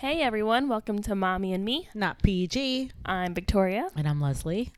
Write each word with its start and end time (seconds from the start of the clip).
Hey 0.00 0.22
everyone, 0.22 0.68
welcome 0.68 1.02
to 1.02 1.16
Mommy 1.16 1.52
and 1.52 1.64
Me. 1.64 1.88
Not 1.92 2.22
PG. 2.22 2.92
I'm 3.04 3.34
Victoria, 3.34 3.88
And 3.96 4.06
I'm 4.08 4.20
Leslie. 4.20 4.72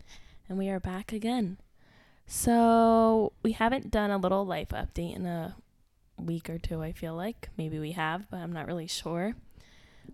and 0.49 0.57
we 0.57 0.71
are 0.71 0.81
back 0.81 1.13
again. 1.13 1.59
So, 2.27 3.35
we 3.43 3.53
haven't 3.53 3.91
done 3.91 4.11
a 4.11 4.17
little 4.17 4.47
life 4.47 4.69
update 4.69 5.15
in 5.15 5.27
a 5.27 5.57
week 6.19 6.49
or 6.49 6.57
two, 6.57 6.81
I 6.83 6.93
feel 6.93 7.15
like. 7.15 7.51
Maybe 7.59 7.79
we 7.79 7.93
have, 7.93 8.31
but 8.31 8.39
I'm 8.39 8.53
not 8.53 8.67
really 8.67 8.87
sure. 8.87 9.35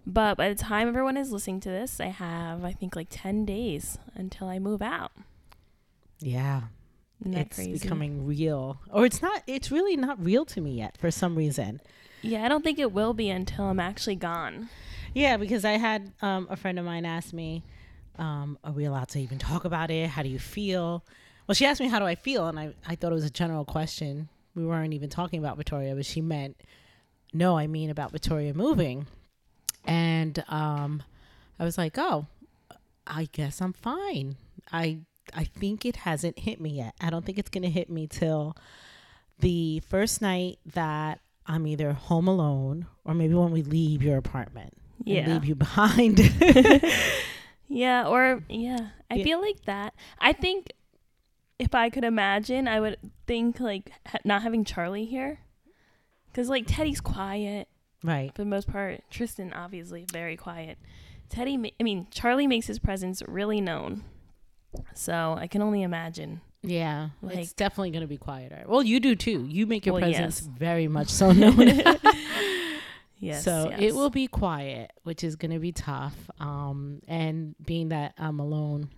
But 0.04 0.36
by 0.36 0.48
the 0.48 0.56
time 0.56 0.88
everyone 0.88 1.16
is 1.16 1.30
listening 1.30 1.60
to 1.60 1.68
this, 1.68 2.00
I 2.00 2.06
have, 2.06 2.64
I 2.64 2.72
think, 2.72 2.96
like 2.96 3.08
10 3.08 3.44
days 3.44 3.98
until 4.16 4.48
I 4.48 4.58
move 4.58 4.82
out. 4.82 5.12
Yeah. 6.18 6.62
It's 7.24 7.54
crazy? 7.54 7.78
becoming 7.78 8.26
real. 8.26 8.80
Or 8.90 9.06
it's 9.06 9.22
not 9.22 9.42
it's 9.46 9.70
really 9.70 9.96
not 9.96 10.22
real 10.22 10.44
to 10.46 10.60
me 10.60 10.72
yet 10.72 10.98
for 10.98 11.10
some 11.10 11.36
reason. 11.36 11.80
Yeah, 12.22 12.44
I 12.44 12.48
don't 12.48 12.62
think 12.64 12.78
it 12.78 12.92
will 12.92 13.14
be 13.14 13.30
until 13.30 13.66
I'm 13.66 13.80
actually 13.80 14.16
gone. 14.16 14.68
Yeah, 15.16 15.38
because 15.38 15.64
I 15.64 15.78
had 15.78 16.12
um, 16.20 16.46
a 16.50 16.56
friend 16.56 16.78
of 16.78 16.84
mine 16.84 17.06
ask 17.06 17.32
me, 17.32 17.64
um, 18.18 18.58
are 18.62 18.72
we 18.72 18.84
allowed 18.84 19.08
to 19.08 19.18
even 19.18 19.38
talk 19.38 19.64
about 19.64 19.90
it? 19.90 20.10
How 20.10 20.22
do 20.22 20.28
you 20.28 20.38
feel? 20.38 21.06
Well, 21.46 21.54
she 21.54 21.64
asked 21.64 21.80
me 21.80 21.88
how 21.88 21.98
do 21.98 22.04
I 22.04 22.16
feel 22.16 22.48
and 22.48 22.60
I, 22.60 22.74
I 22.86 22.96
thought 22.96 23.12
it 23.12 23.14
was 23.14 23.24
a 23.24 23.30
general 23.30 23.64
question. 23.64 24.28
We 24.54 24.66
weren't 24.66 24.92
even 24.92 25.08
talking 25.08 25.38
about 25.38 25.56
Victoria, 25.56 25.94
but 25.94 26.04
she 26.04 26.20
meant 26.20 26.60
no, 27.32 27.56
I 27.56 27.66
mean 27.66 27.88
about 27.88 28.12
Victoria 28.12 28.52
moving. 28.52 29.06
And 29.86 30.44
um, 30.48 31.02
I 31.58 31.64
was 31.64 31.78
like, 31.78 31.96
oh, 31.96 32.26
I 33.06 33.30
guess 33.32 33.62
I'm 33.62 33.72
fine. 33.72 34.36
I 34.70 34.98
I 35.32 35.44
think 35.44 35.86
it 35.86 35.96
hasn't 35.96 36.40
hit 36.40 36.60
me 36.60 36.68
yet. 36.68 36.94
I 37.00 37.08
don't 37.08 37.24
think 37.24 37.38
it's 37.38 37.48
gonna 37.48 37.70
hit 37.70 37.88
me 37.88 38.06
till 38.06 38.54
the 39.38 39.80
first 39.88 40.20
night 40.20 40.58
that 40.74 41.20
I'm 41.46 41.66
either 41.66 41.94
home 41.94 42.28
alone 42.28 42.84
or 43.06 43.14
maybe 43.14 43.32
when 43.32 43.50
we 43.50 43.62
leave 43.62 44.02
your 44.02 44.18
apartment 44.18 44.74
Yeah. 45.06 45.26
leave 45.28 45.44
you 45.44 45.54
behind. 45.54 46.18
Yeah, 47.68 48.06
or 48.06 48.42
yeah, 48.48 48.90
I 49.10 49.16
Yeah. 49.16 49.24
feel 49.24 49.40
like 49.40 49.64
that. 49.64 49.92
I 50.20 50.32
think 50.32 50.72
if 51.58 51.74
I 51.74 51.90
could 51.90 52.04
imagine, 52.04 52.68
I 52.68 52.78
would 52.80 52.96
think 53.26 53.58
like 53.58 53.90
ha- 54.06 54.18
not 54.24 54.42
having 54.42 54.64
Charlie 54.64 55.04
here, 55.04 55.40
because 56.28 56.48
like 56.48 56.64
Teddy's 56.68 57.00
quiet 57.00 57.66
right. 58.04 58.30
for 58.34 58.42
the 58.42 58.48
most 58.48 58.68
part. 58.68 59.00
Tristan 59.10 59.52
obviously 59.52 60.06
very 60.12 60.36
quiet. 60.36 60.78
Teddy, 61.28 61.56
ma- 61.56 61.70
I 61.80 61.82
mean 61.82 62.06
Charlie 62.12 62.46
makes 62.46 62.68
his 62.68 62.78
presence 62.78 63.20
really 63.26 63.60
known, 63.60 64.04
so 64.94 65.34
I 65.36 65.48
can 65.48 65.60
only 65.60 65.82
imagine. 65.82 66.42
Yeah. 66.62 67.10
it's 67.22 67.52
definitely 67.52 67.90
gonna 67.90 68.06
be 68.06 68.16
quieter. 68.16 68.62
Well, 68.66 68.82
you 68.84 69.00
do 69.00 69.16
too. 69.16 69.44
You 69.48 69.66
make 69.66 69.86
your 69.86 69.94
Well, 69.94 70.02
presence 70.02 70.40
yes. 70.42 70.50
very 70.56 70.86
much 70.86 71.08
so 71.08 71.32
known. 71.32 71.56
Yes, 73.18 73.44
so 73.44 73.68
yes. 73.70 73.80
it 73.80 73.94
will 73.94 74.10
be 74.10 74.26
quiet, 74.26 74.92
which 75.04 75.24
is 75.24 75.36
going 75.36 75.50
to 75.52 75.58
be 75.58 75.72
tough. 75.72 76.14
Um, 76.38 77.00
and 77.08 77.54
being 77.64 77.88
that 77.88 78.12
I'm 78.18 78.40
alone 78.40 78.90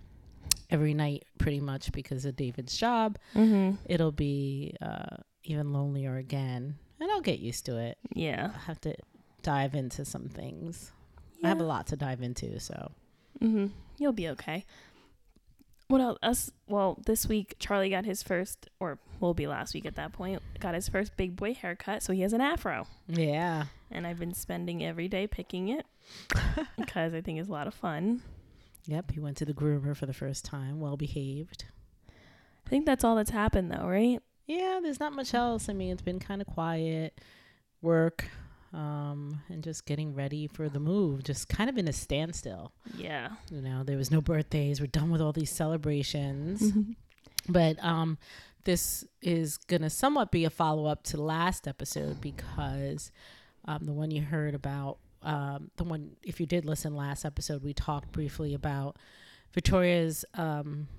every 0.69 0.93
night, 0.93 1.23
pretty 1.37 1.59
much 1.61 1.91
because 1.91 2.25
of 2.25 2.35
David's 2.35 2.77
job, 2.77 3.17
Mm-hmm. 3.35 3.75
it'll 3.85 4.11
be 4.11 4.75
uh, 4.81 5.17
even 5.43 5.71
lonelier 5.73 6.17
again. 6.17 6.75
And 6.99 7.09
I'll 7.11 7.21
get 7.21 7.39
used 7.39 7.65
to 7.67 7.77
it. 7.77 7.97
Yeah. 8.13 8.51
I 8.53 8.59
have 8.65 8.81
to 8.81 8.93
dive 9.41 9.73
into 9.73 10.03
some 10.03 10.27
things. 10.27 10.91
I 11.43 11.47
have 11.47 11.61
a 11.61 11.63
lot 11.63 11.87
to 11.87 11.95
dive 11.95 12.21
into. 12.21 12.59
So 12.59 12.91
Mm-hmm. 13.41 13.67
You'll 13.97 14.11
be 14.11 14.27
okay. 14.29 14.65
What 15.89 16.01
else? 16.01 16.17
Us? 16.21 16.51
Well, 16.67 16.99
this 17.05 17.27
week 17.27 17.55
Charlie 17.59 17.89
got 17.89 18.05
his 18.05 18.21
first, 18.23 18.69
or 18.79 18.99
will 19.19 19.33
be 19.33 19.47
last 19.47 19.73
week 19.73 19.85
at 19.85 19.95
that 19.95 20.13
point, 20.13 20.41
got 20.59 20.75
his 20.75 20.87
first 20.87 21.17
big 21.17 21.35
boy 21.35 21.53
haircut. 21.55 22.03
So 22.03 22.13
he 22.13 22.21
has 22.21 22.31
an 22.31 22.41
afro, 22.41 22.85
yeah, 23.07 23.65
and 23.91 24.05
I've 24.05 24.19
been 24.19 24.33
spending 24.35 24.85
every 24.85 25.07
day 25.07 25.25
picking 25.25 25.67
it 25.69 25.85
because 26.77 27.13
I 27.13 27.21
think 27.21 27.39
it's 27.39 27.49
a 27.49 27.51
lot 27.51 27.65
of 27.67 27.73
fun. 27.73 28.21
yep. 28.85 29.09
He 29.11 29.19
went 29.19 29.37
to 29.37 29.45
the 29.45 29.53
groomer 29.53 29.97
for 29.97 30.05
the 30.05 30.13
first 30.13 30.45
time. 30.45 30.79
Well 30.79 30.95
behaved. 30.95 31.65
I 32.65 32.69
think 32.69 32.85
that's 32.85 33.03
all 33.03 33.15
that's 33.15 33.31
happened, 33.31 33.71
though, 33.71 33.87
right? 33.87 34.19
Yeah, 34.45 34.79
there's 34.83 34.99
not 34.99 35.13
much 35.13 35.33
else. 35.33 35.69
I 35.69 35.73
mean, 35.73 35.91
it's 35.91 36.03
been 36.03 36.19
kind 36.19 36.39
of 36.39 36.47
quiet, 36.47 37.19
work, 37.81 38.25
um, 38.73 39.41
and 39.49 39.63
just 39.63 39.85
getting 39.85 40.13
ready 40.13 40.47
for 40.47 40.69
the 40.69 40.79
move. 40.79 41.23
Just 41.23 41.49
kind 41.49 41.69
of 41.69 41.77
in 41.77 41.87
a 41.87 41.93
standstill. 41.93 42.71
Yeah. 42.95 43.29
You 43.51 43.61
know, 43.61 43.83
there 43.83 43.97
was 43.97 44.11
no 44.11 44.21
birthdays. 44.21 44.79
We're 44.79 44.87
done 44.87 45.11
with 45.11 45.21
all 45.21 45.33
these 45.33 45.51
celebrations. 45.51 46.61
Mm-hmm. 46.61 46.91
But 47.47 47.83
um, 47.83 48.19
this 48.65 49.05
is 49.23 49.57
gonna 49.57 49.89
somewhat 49.89 50.29
be 50.29 50.45
a 50.45 50.51
follow 50.51 50.85
up 50.85 51.03
to 51.03 51.17
the 51.17 51.23
last 51.23 51.67
episode 51.67 52.21
because 52.21 53.11
um, 53.65 53.85
the 53.85 53.93
one 53.93 54.11
you 54.11 54.21
heard 54.21 54.53
about, 54.53 54.99
um, 55.23 55.71
the 55.77 55.83
one 55.83 56.17
if 56.21 56.39
you 56.39 56.45
did 56.45 56.65
listen 56.65 56.95
last 56.95 57.25
episode, 57.25 57.63
we 57.63 57.73
talked 57.73 58.11
briefly 58.11 58.53
about 58.53 58.97
Victoria's 59.51 60.25
um, 60.35 60.89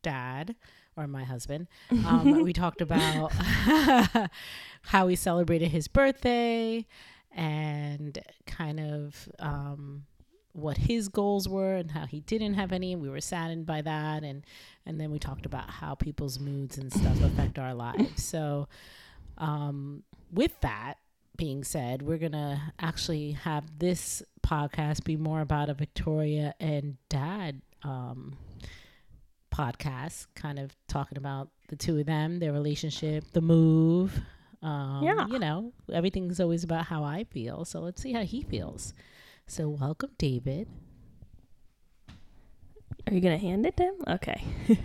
dad 0.00 0.54
or 1.00 1.06
my 1.06 1.24
husband. 1.24 1.68
Um, 2.10 2.42
we 2.42 2.52
talked 2.52 2.80
about 2.80 3.32
how 4.82 5.06
we 5.06 5.16
celebrated 5.16 5.70
his 5.70 5.86
birthday 5.86 6.86
and 7.32 8.18
kind 8.46 8.80
of 8.80 9.28
um, 9.38 10.04
what 10.52 10.76
his 10.76 11.08
goals 11.08 11.48
were 11.48 11.74
and 11.74 11.90
how 11.90 12.06
he 12.06 12.20
didn't 12.20 12.54
have 12.54 12.72
any. 12.72 12.92
And 12.92 13.02
we 13.02 13.08
were 13.08 13.20
saddened 13.20 13.66
by 13.66 13.82
that, 13.82 14.24
and 14.24 14.44
and 14.86 15.00
then 15.00 15.10
we 15.10 15.18
talked 15.18 15.46
about 15.46 15.70
how 15.70 15.94
people's 15.94 16.38
moods 16.40 16.78
and 16.78 16.92
stuff 16.92 17.22
affect 17.22 17.58
our 17.58 17.74
lives. 17.86 18.24
So, 18.24 18.68
um, 19.38 20.02
with 20.32 20.58
that 20.62 20.94
being 21.36 21.62
said, 21.64 22.02
we're 22.02 22.18
gonna 22.18 22.72
actually 22.80 23.32
have 23.32 23.78
this 23.78 24.22
podcast 24.42 25.04
be 25.04 25.16
more 25.16 25.40
about 25.40 25.68
a 25.68 25.74
Victoria 25.74 26.54
and 26.58 26.96
Dad 27.08 27.62
um, 27.82 28.36
podcast, 29.60 30.26
kind 30.34 30.58
of 30.58 30.74
talking 30.88 31.18
about 31.18 31.48
the 31.68 31.76
two 31.76 31.98
of 31.98 32.06
them, 32.06 32.38
their 32.38 32.52
relationship, 32.52 33.24
the 33.32 33.40
move. 33.42 34.18
Um, 34.62 35.02
Yeah. 35.02 35.26
you 35.26 35.38
know, 35.38 35.72
everything's 35.92 36.40
always 36.40 36.64
about 36.64 36.86
how 36.86 37.04
I 37.04 37.24
feel. 37.24 37.64
So 37.64 37.80
let's 37.80 38.00
see 38.02 38.12
how 38.12 38.22
he 38.24 38.42
feels. 38.42 38.94
So 39.46 39.68
welcome, 39.68 40.10
David. 40.18 40.68
Are 43.06 43.12
you 43.14 43.20
gonna 43.20 43.38
hand 43.38 43.66
it 43.66 43.76
to 43.78 43.82
him? 43.84 43.94
Okay. 44.08 44.42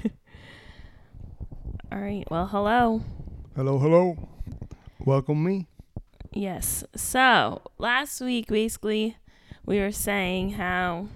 all 1.91 1.99
right. 1.99 2.25
Well, 2.29 2.47
hello. 2.47 3.01
Hello, 3.55 3.77
hello. 3.77 4.17
Welcome 4.99 5.43
me. 5.43 5.67
Yes. 6.33 6.83
So 6.95 7.61
last 7.77 8.19
week, 8.21 8.47
basically, 8.47 9.17
we 9.65 9.79
were 9.79 9.91
saying 9.91 10.51
how 10.51 11.07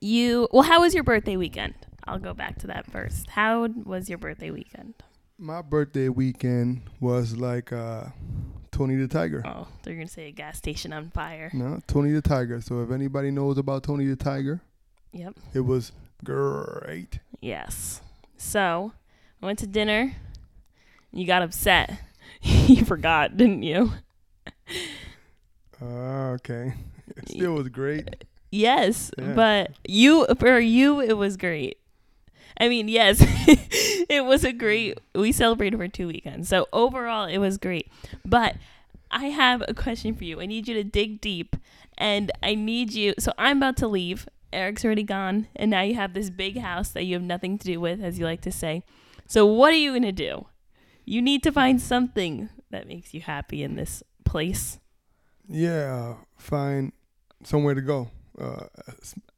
you. 0.00 0.48
Well, 0.52 0.62
how 0.64 0.80
was 0.82 0.94
your 0.94 1.04
birthday 1.04 1.36
weekend? 1.36 1.74
I'll 2.06 2.18
go 2.18 2.34
back 2.34 2.58
to 2.60 2.66
that 2.68 2.90
first. 2.90 3.30
How 3.30 3.66
was 3.84 4.08
your 4.08 4.18
birthday 4.18 4.50
weekend? 4.50 4.94
My 5.38 5.62
birthday 5.62 6.08
weekend 6.08 6.82
was 7.00 7.36
like 7.36 7.72
uh, 7.72 8.04
Tony 8.70 8.96
the 8.96 9.08
Tiger. 9.08 9.42
Oh, 9.46 9.66
they're 9.82 9.94
gonna 9.94 10.06
say 10.08 10.28
a 10.28 10.32
gas 10.32 10.58
station 10.58 10.92
on 10.92 11.10
fire. 11.10 11.50
No, 11.52 11.80
Tony 11.86 12.12
the 12.12 12.22
Tiger. 12.22 12.60
So 12.60 12.82
if 12.82 12.90
anybody 12.90 13.30
knows 13.30 13.58
about 13.58 13.82
Tony 13.82 14.06
the 14.06 14.16
Tiger, 14.16 14.60
Yep. 15.12 15.34
it 15.54 15.60
was 15.60 15.92
great. 16.22 17.18
Yes. 17.40 18.00
So 18.36 18.92
I 19.42 19.46
went 19.46 19.58
to 19.60 19.66
dinner. 19.66 20.14
You 21.12 21.26
got 21.26 21.42
upset. 21.42 21.98
you 22.42 22.84
forgot, 22.84 23.36
didn't 23.36 23.62
you? 23.62 23.92
Uh, 25.80 26.34
okay. 26.36 26.74
It 27.16 27.28
still 27.28 27.52
was 27.54 27.68
great. 27.68 28.24
Yes, 28.50 29.10
Yeah. 29.18 29.34
but 29.34 29.72
you 29.86 30.26
for 30.38 30.58
you 30.58 31.00
it 31.00 31.18
was 31.18 31.36
great. 31.36 31.76
I 32.58 32.68
mean, 32.68 32.88
yes, 32.88 33.18
it 34.08 34.24
was 34.24 34.44
a 34.44 34.52
great. 34.52 34.98
We 35.14 35.32
celebrated 35.32 35.76
for 35.76 35.88
two 35.88 36.06
weekends, 36.08 36.48
so 36.48 36.66
overall 36.72 37.26
it 37.26 37.38
was 37.38 37.58
great. 37.58 37.90
But 38.24 38.56
I 39.10 39.26
have 39.26 39.62
a 39.68 39.74
question 39.74 40.14
for 40.14 40.24
you. 40.24 40.40
I 40.40 40.46
need 40.46 40.68
you 40.68 40.74
to 40.74 40.84
dig 40.84 41.20
deep, 41.20 41.56
and 41.98 42.30
I 42.42 42.54
need 42.54 42.92
you. 42.92 43.14
So 43.18 43.32
I'm 43.38 43.56
about 43.58 43.76
to 43.78 43.88
leave. 43.88 44.28
Eric's 44.52 44.84
already 44.84 45.02
gone, 45.02 45.48
and 45.56 45.70
now 45.70 45.82
you 45.82 45.94
have 45.96 46.14
this 46.14 46.30
big 46.30 46.58
house 46.58 46.90
that 46.90 47.04
you 47.04 47.14
have 47.14 47.22
nothing 47.24 47.58
to 47.58 47.64
do 47.66 47.80
with, 47.80 48.00
as 48.00 48.18
you 48.20 48.24
like 48.24 48.40
to 48.42 48.52
say. 48.52 48.84
So 49.26 49.44
what 49.46 49.72
are 49.72 49.76
you 49.76 49.92
gonna 49.92 50.12
do? 50.12 50.46
You 51.04 51.20
need 51.20 51.42
to 51.42 51.50
find 51.52 51.80
something 51.82 52.50
that 52.70 52.86
makes 52.86 53.12
you 53.14 53.20
happy 53.20 53.62
in 53.64 53.74
this 53.74 54.02
place. 54.24 54.78
Yeah, 55.48 56.14
find 56.36 56.92
somewhere 57.42 57.74
to 57.74 57.80
go. 57.82 58.10
Uh, 58.38 58.66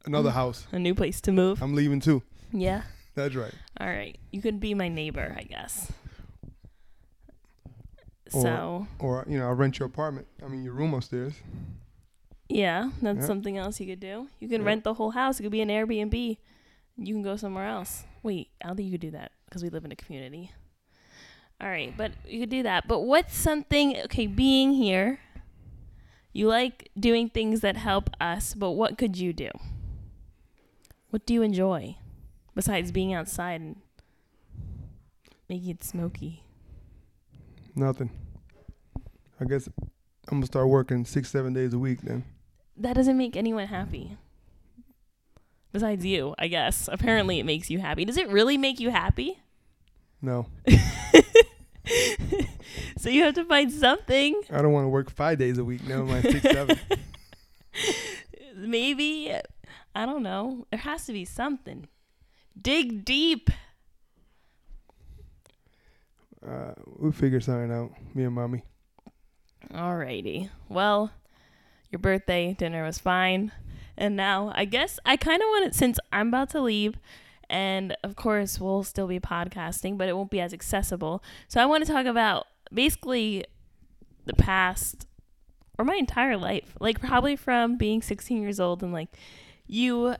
another 0.05 0.29
Mm. 0.29 0.33
house. 0.33 0.67
A 0.71 0.79
new 0.79 0.95
place 0.95 1.19
to 1.21 1.31
move. 1.31 1.61
I'm 1.61 1.73
leaving 1.75 1.99
too. 1.99 2.21
Yeah. 2.51 2.83
That's 3.17 3.33
right. 3.33 3.53
All 3.79 3.87
right. 3.87 4.15
You 4.31 4.43
could 4.43 4.59
be 4.59 4.75
my 4.75 4.89
neighbor, 4.89 5.35
I 5.35 5.41
guess. 5.41 5.91
Or- 8.31 8.41
so, 8.41 8.87
Or 8.99 9.25
you 9.27 9.39
know, 9.39 9.47
I'll 9.47 9.55
rent 9.55 9.79
your 9.79 9.87
apartment. 9.87 10.27
I 10.43 10.47
mean, 10.47 10.63
your 10.63 10.73
room 10.73 10.93
upstairs. 10.93 11.33
yeah, 12.47 12.91
that's 13.01 13.19
Yeah. 13.21 13.25
something 13.25 13.57
else 13.57 13.79
you 13.79 13.87
could 13.87 13.99
do. 13.99 14.29
You 14.39 14.47
can 14.47 14.61
Yeah. 14.61 14.67
rent 14.67 14.83
the 14.83 14.93
whole 14.93 15.11
house. 15.11 15.39
It 15.39 15.43
could 15.43 15.51
be 15.51 15.61
an 15.61 15.69
Airbnb. 15.69 16.37
You 16.97 17.13
can 17.13 17.23
go 17.23 17.35
somewhere 17.37 17.65
else. 17.67 18.05
Wait, 18.21 18.49
I 18.63 18.67
don't 18.67 18.77
think 18.77 18.85
you 18.85 18.91
could 18.91 19.01
do 19.01 19.11
that 19.11 19.31
because 19.45 19.63
we 19.63 19.69
live 19.69 19.83
in 19.85 19.91
a 19.91 19.95
community. 19.95 20.51
All 21.59 21.67
right, 21.69 21.91
but 21.97 22.11
you 22.27 22.39
could 22.39 22.49
do 22.51 22.61
that. 22.63 22.87
But 22.87 22.99
what's 23.01 23.35
something, 23.35 23.97
okay, 24.05 24.27
being 24.27 24.73
here, 24.73 25.19
You 26.33 26.47
like 26.47 26.91
doing 26.99 27.29
things 27.29 27.61
that 27.61 27.77
help 27.77 28.11
us, 28.21 28.53
but 28.53 28.73
what 28.73 28.95
could 28.95 29.17
you 29.17 29.33
do? 29.33 29.49
What 31.09 31.25
do 31.25 31.33
you 31.33 31.41
enjoy 31.41 31.97
besides 32.57 32.91
being 32.91 33.13
outside 33.13 33.61
and 33.61 33.75
making 35.47 35.69
it 35.69 35.83
smoky? 35.83 36.43
Nothing. 37.75 38.09
I 39.39 39.45
guess 39.45 39.69
I'm 40.27 40.37
gonna 40.37 40.47
start 40.47 40.67
working 40.67 41.05
six, 41.05 41.29
seven 41.29 41.53
days 41.53 41.73
a 41.73 41.77
week 41.79 42.01
then. 42.01 42.25
That 42.75 42.93
doesn't 42.93 43.17
make 43.17 43.37
anyone 43.37 43.67
happy. 43.67 44.17
Besides 45.71 46.03
you, 46.03 46.33
I 46.39 46.47
guess. 46.47 46.89
Apparently, 46.91 47.39
it 47.39 47.45
makes 47.45 47.69
you 47.69 47.77
happy. 47.77 48.03
Does 48.05 48.17
it 48.17 48.27
really 48.29 48.57
make 48.57 48.79
you 48.79 48.89
happy? 48.89 49.37
No, 50.19 50.47
so 52.97 53.09
you 53.09 53.21
have 53.21 53.35
to 53.35 53.45
find 53.45 53.71
something. 53.71 54.41
I 54.49 54.63
don't 54.63 54.71
want 54.71 54.85
to 54.85 54.89
work 54.89 55.11
five 55.11 55.37
days 55.37 55.59
a 55.59 55.63
week. 55.63 55.87
Never 55.87 56.03
mind 56.05 56.23
six, 56.23 56.41
seven. 56.41 56.79
Maybe, 58.55 59.31
I 59.93 60.07
don't 60.07 60.23
know. 60.23 60.65
There 60.71 60.79
has 60.79 61.05
to 61.05 61.13
be 61.13 61.23
something. 61.23 61.87
Dig 62.59 63.05
deep. 63.05 63.49
Uh, 66.45 66.73
we'll 66.85 67.11
figure 67.11 67.41
something 67.41 67.71
out. 67.71 67.91
Me 68.15 68.23
and 68.23 68.33
mommy. 68.33 68.63
Alrighty. 69.73 70.49
Well, 70.69 71.11
your 71.91 71.99
birthday 71.99 72.53
dinner 72.53 72.83
was 72.83 72.99
fine. 72.99 73.51
And 73.97 74.15
now 74.15 74.51
I 74.55 74.65
guess 74.65 74.99
I 75.05 75.17
kind 75.17 75.41
of 75.41 75.47
want 75.47 75.65
it 75.65 75.75
since 75.75 75.99
I'm 76.13 76.29
about 76.29 76.49
to 76.51 76.61
leave. 76.61 76.95
And 77.49 77.95
of 78.03 78.15
course, 78.15 78.59
we'll 78.59 78.83
still 78.83 79.07
be 79.07 79.19
podcasting, 79.19 79.97
but 79.97 80.07
it 80.07 80.15
won't 80.15 80.31
be 80.31 80.41
as 80.41 80.53
accessible. 80.53 81.23
So 81.47 81.61
I 81.61 81.65
want 81.65 81.85
to 81.85 81.91
talk 81.91 82.05
about 82.05 82.45
basically 82.73 83.45
the 84.25 84.33
past 84.33 85.07
or 85.77 85.85
my 85.85 85.95
entire 85.95 86.37
life. 86.37 86.75
Like, 86.79 86.99
probably 86.99 87.35
from 87.35 87.77
being 87.77 88.01
16 88.01 88.41
years 88.41 88.59
old 88.59 88.83
and 88.83 88.91
like 88.91 89.09
you 89.65 90.15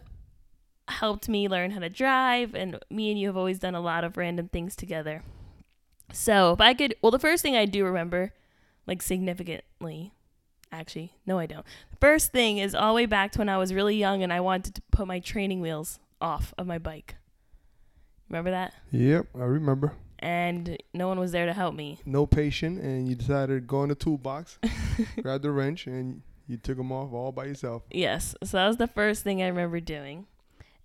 helped 0.88 1.28
me 1.30 1.48
learn 1.48 1.72
how 1.72 1.80
to 1.80 1.90
drive, 1.90 2.56
and 2.56 2.80
me 2.90 3.12
and 3.12 3.20
you 3.20 3.28
have 3.28 3.38
always 3.38 3.60
done 3.60 3.76
a 3.76 3.82
lot 3.82 4.04
of 4.04 4.18
random 4.18 4.48
things 4.48 4.76
together. 4.76 5.24
So 6.14 6.54
if 6.54 6.62
I 6.62 6.74
could, 6.74 6.96
well, 7.02 7.12
the 7.12 7.20
first 7.20 7.44
thing 7.44 7.56
I 7.56 7.66
do 7.66 7.86
remember, 7.86 8.34
like 8.86 9.02
significantly, 9.02 10.14
actually, 10.72 11.14
no, 11.26 11.38
I 11.38 11.46
don't. 11.46 11.66
The 11.92 11.98
first 11.98 12.32
thing 12.32 12.58
is 12.58 12.74
all 12.74 12.94
the 12.94 12.96
way 12.96 13.06
back 13.06 13.32
to 13.34 13.40
when 13.40 13.50
I 13.50 13.58
was 13.58 13.74
really 13.74 13.96
young 13.96 14.24
and 14.24 14.32
I 14.32 14.40
wanted 14.40 14.76
to 14.76 14.82
put 14.92 15.08
my 15.08 15.20
training 15.20 15.60
wheels 15.60 16.00
off 16.22 16.54
of 16.58 16.66
my 16.66 16.78
bike. 16.78 17.16
Remember 18.30 18.52
that? 18.52 18.74
Yep, 18.92 19.28
I 19.36 19.44
remember. 19.44 19.94
And 20.20 20.78
no 20.94 21.08
one 21.08 21.20
was 21.20 21.32
there 21.32 21.46
to 21.46 21.54
help 21.54 21.76
me. 21.76 22.00
No 22.06 22.26
patient, 22.26 22.82
and 22.82 23.08
you 23.08 23.16
decided 23.16 23.54
to 23.54 23.60
go 23.62 23.84
in 23.84 23.90
the 23.90 23.96
toolbox, 23.96 24.58
grab 25.22 25.44
the 25.44 25.52
wrench, 25.52 25.86
and 25.86 26.22
you 26.48 26.58
took 26.58 26.78
them 26.78 26.92
off 26.92 27.14
all 27.14 27.32
by 27.32 27.46
yourself. 27.46 27.84
Yes. 27.92 28.36
So 28.44 28.58
that 28.58 28.68
was 28.68 28.78
the 28.78 28.88
first 28.88 29.24
thing 29.24 29.44
I 29.44 29.48
remember 29.48 29.80
doing. 29.80 30.26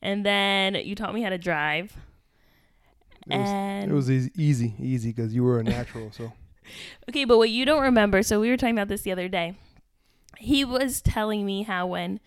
And 0.03 0.27
then 0.27 0.75
you 0.75 0.95
taught 0.95 1.15
me 1.15 1.23
how 1.23 1.31
to 1.31 1.39
drive. 1.39 1.97
It 3.31 3.39
was, 3.39 3.85
it 3.89 3.95
was 3.95 4.11
easy, 4.11 4.33
easy, 4.37 4.75
easy, 4.81 5.13
because 5.13 5.33
you 5.33 5.45
were 5.45 5.61
a 5.61 5.65
natural. 5.65 6.11
So 6.11 6.33
Okay, 7.09 7.25
but 7.25 7.39
what 7.39 7.51
you 7.51 7.65
don't 7.65 7.83
remember, 7.83 8.23
so 8.23 8.41
we 8.41 8.49
were 8.49 8.57
talking 8.57 8.77
about 8.77 8.89
this 8.89 9.03
the 9.03 9.13
other 9.13 9.29
day. 9.29 9.55
He 10.39 10.65
was 10.65 11.01
telling 11.01 11.47
me 11.47 11.63
how 11.63 11.87
when 11.87 12.21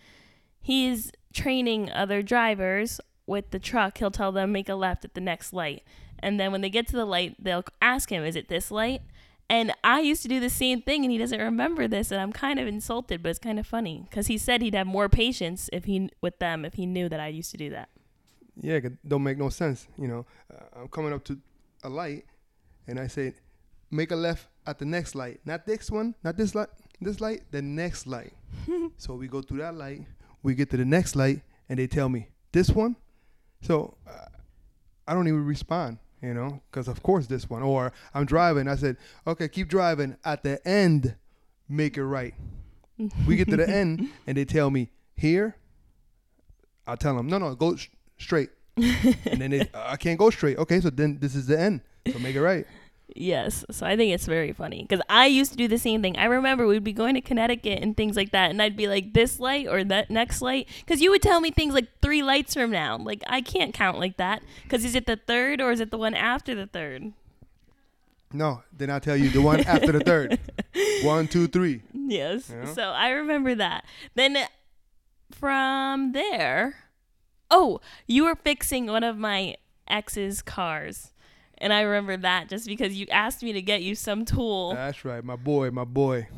he's 0.60 1.12
training 1.32 1.90
other 1.90 2.22
drivers 2.22 3.00
with 3.26 3.50
the 3.50 3.58
truck, 3.58 3.98
he'll 3.98 4.10
tell 4.10 4.32
them 4.32 4.52
make 4.52 4.68
a 4.68 4.74
left 4.74 5.04
at 5.04 5.14
the 5.14 5.20
next 5.20 5.52
light. 5.52 5.82
And 6.18 6.40
then 6.40 6.52
when 6.52 6.60
they 6.60 6.70
get 6.70 6.86
to 6.88 6.96
the 6.96 7.04
light, 7.04 7.36
they'll 7.38 7.64
ask 7.82 8.10
him, 8.10 8.24
"Is 8.24 8.36
it 8.36 8.48
this 8.48 8.70
light?" 8.70 9.02
And 9.48 9.72
I 9.84 10.00
used 10.00 10.22
to 10.22 10.28
do 10.28 10.40
the 10.40 10.50
same 10.50 10.82
thing 10.82 11.04
and 11.04 11.12
he 11.12 11.18
doesn't 11.18 11.38
remember 11.38 11.86
this 11.86 12.10
and 12.10 12.20
I'm 12.20 12.32
kind 12.32 12.58
of 12.58 12.66
insulted, 12.66 13.22
but 13.22 13.28
it's 13.30 13.38
kind 13.38 13.58
of 13.58 13.66
funny 13.66 14.06
cuz 14.10 14.26
he 14.26 14.38
said 14.38 14.60
he'd 14.60 14.74
have 14.74 14.86
more 14.86 15.08
patience 15.08 15.70
if 15.72 15.84
he 15.84 16.10
with 16.20 16.38
them 16.40 16.64
if 16.64 16.74
he 16.74 16.84
knew 16.86 17.08
that 17.08 17.20
I 17.20 17.28
used 17.28 17.50
to 17.52 17.56
do 17.56 17.70
that. 17.70 17.88
yeah, 18.60 18.74
it 18.74 19.08
don't 19.08 19.22
make 19.22 19.38
no 19.38 19.48
sense. 19.50 19.86
You 19.98 20.08
know, 20.08 20.26
uh, 20.52 20.80
I'm 20.80 20.88
coming 20.88 21.12
up 21.12 21.22
to 21.24 21.38
a 21.84 21.88
light, 21.88 22.24
and 22.86 22.98
I 22.98 23.06
say, 23.06 23.34
make 23.90 24.10
a 24.10 24.16
left 24.16 24.48
at 24.66 24.78
the 24.78 24.84
next 24.84 25.14
light, 25.14 25.40
not 25.44 25.66
this 25.66 25.90
one, 25.90 26.14
not 26.24 26.36
this 26.36 26.54
light, 26.54 26.68
this 27.00 27.20
light, 27.20 27.42
the 27.50 27.62
next 27.62 28.06
light. 28.06 28.32
so 28.96 29.14
we 29.14 29.28
go 29.28 29.42
through 29.42 29.58
that 29.58 29.74
light, 29.74 30.02
we 30.42 30.54
get 30.54 30.70
to 30.70 30.76
the 30.76 30.84
next 30.84 31.14
light, 31.16 31.42
and 31.68 31.78
they 31.78 31.86
tell 31.86 32.08
me 32.08 32.28
this 32.52 32.70
one. 32.70 32.96
So 33.60 33.96
uh, 34.08 34.26
I 35.06 35.14
don't 35.14 35.28
even 35.28 35.44
respond, 35.44 35.98
you 36.22 36.34
know, 36.34 36.60
because 36.70 36.88
of 36.88 37.02
course 37.02 37.26
this 37.26 37.48
one. 37.48 37.62
Or 37.62 37.92
I'm 38.14 38.26
driving, 38.26 38.68
I 38.68 38.76
said, 38.76 38.96
okay, 39.26 39.48
keep 39.48 39.68
driving. 39.68 40.16
At 40.24 40.42
the 40.42 40.66
end, 40.66 41.16
make 41.68 41.96
it 41.96 42.04
right. 42.04 42.34
we 43.26 43.36
get 43.36 43.48
to 43.50 43.56
the 43.56 43.68
end, 43.68 44.08
and 44.26 44.36
they 44.36 44.44
tell 44.44 44.70
me 44.70 44.90
here. 45.16 45.56
I'll 46.86 46.96
tell 46.96 47.16
them, 47.16 47.26
no, 47.26 47.38
no, 47.38 47.54
go 47.54 47.76
sh- 47.76 47.88
straight. 48.18 48.50
and 48.76 49.40
then 49.40 49.50
they, 49.50 49.68
I 49.74 49.96
can't 49.96 50.18
go 50.18 50.30
straight. 50.30 50.58
Okay, 50.58 50.80
so 50.80 50.90
then 50.90 51.18
this 51.18 51.34
is 51.34 51.46
the 51.46 51.58
end. 51.58 51.80
So 52.12 52.18
make 52.20 52.36
it 52.36 52.42
right. 52.42 52.66
Yes. 53.18 53.64
So 53.70 53.86
I 53.86 53.96
think 53.96 54.12
it's 54.12 54.26
very 54.26 54.52
funny 54.52 54.82
because 54.88 55.04
I 55.08 55.26
used 55.26 55.50
to 55.52 55.56
do 55.56 55.68
the 55.68 55.78
same 55.78 56.02
thing. 56.02 56.16
I 56.18 56.24
remember 56.24 56.66
we'd 56.66 56.84
be 56.84 56.92
going 56.92 57.14
to 57.14 57.20
Connecticut 57.20 57.82
and 57.82 57.96
things 57.96 58.16
like 58.16 58.32
that, 58.32 58.50
and 58.50 58.60
I'd 58.60 58.76
be 58.76 58.88
like, 58.88 59.12
this 59.12 59.40
light 59.40 59.66
or 59.66 59.84
that 59.84 60.10
next 60.10 60.42
light. 60.42 60.68
Because 60.80 61.00
you 61.00 61.10
would 61.10 61.22
tell 61.22 61.40
me 61.40 61.50
things 61.50 61.74
like 61.74 61.88
three 62.02 62.22
lights 62.22 62.54
from 62.54 62.70
now. 62.70 62.98
Like, 62.98 63.22
I 63.26 63.40
can't 63.40 63.74
count 63.74 63.98
like 63.98 64.16
that. 64.18 64.42
Because 64.62 64.84
is 64.84 64.94
it 64.94 65.06
the 65.06 65.16
third 65.16 65.60
or 65.60 65.70
is 65.70 65.80
it 65.80 65.90
the 65.90 65.98
one 65.98 66.14
after 66.14 66.54
the 66.54 66.66
third? 66.66 67.12
No, 68.32 68.62
then 68.72 68.90
I'll 68.90 69.00
tell 69.00 69.16
you 69.16 69.30
the 69.30 69.40
one 69.40 69.60
after 69.60 69.92
the 69.92 70.00
third. 70.00 70.38
One, 71.02 71.28
two, 71.28 71.46
three. 71.46 71.82
Yes. 71.92 72.52
So 72.74 72.82
I 72.82 73.10
remember 73.10 73.54
that. 73.54 73.84
Then 74.14 74.36
uh, 74.36 74.46
from 75.30 76.12
there, 76.12 76.74
oh, 77.50 77.80
you 78.06 78.24
were 78.24 78.34
fixing 78.34 78.86
one 78.86 79.04
of 79.04 79.16
my 79.16 79.56
ex's 79.88 80.42
cars. 80.42 81.12
And 81.58 81.72
I 81.72 81.80
remember 81.82 82.16
that 82.18 82.48
just 82.48 82.66
because 82.66 82.94
you 82.94 83.06
asked 83.10 83.42
me 83.42 83.52
to 83.54 83.62
get 83.62 83.82
you 83.82 83.94
some 83.94 84.24
tool. 84.24 84.74
That's 84.74 85.04
right, 85.04 85.24
my 85.24 85.36
boy, 85.36 85.70
my 85.70 85.84
boy. 85.84 86.28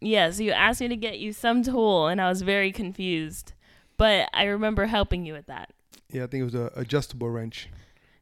Yeah, 0.00 0.30
so 0.30 0.42
you 0.42 0.52
asked 0.52 0.80
me 0.80 0.88
to 0.88 0.96
get 0.96 1.18
you 1.18 1.32
some 1.32 1.62
tool, 1.62 2.06
and 2.06 2.20
I 2.20 2.28
was 2.28 2.42
very 2.42 2.70
confused. 2.70 3.52
But 3.96 4.28
I 4.34 4.44
remember 4.44 4.86
helping 4.86 5.24
you 5.24 5.32
with 5.32 5.46
that. 5.46 5.70
Yeah, 6.12 6.24
I 6.24 6.26
think 6.26 6.42
it 6.42 6.44
was 6.44 6.54
a 6.54 6.70
adjustable 6.76 7.28
wrench, 7.30 7.68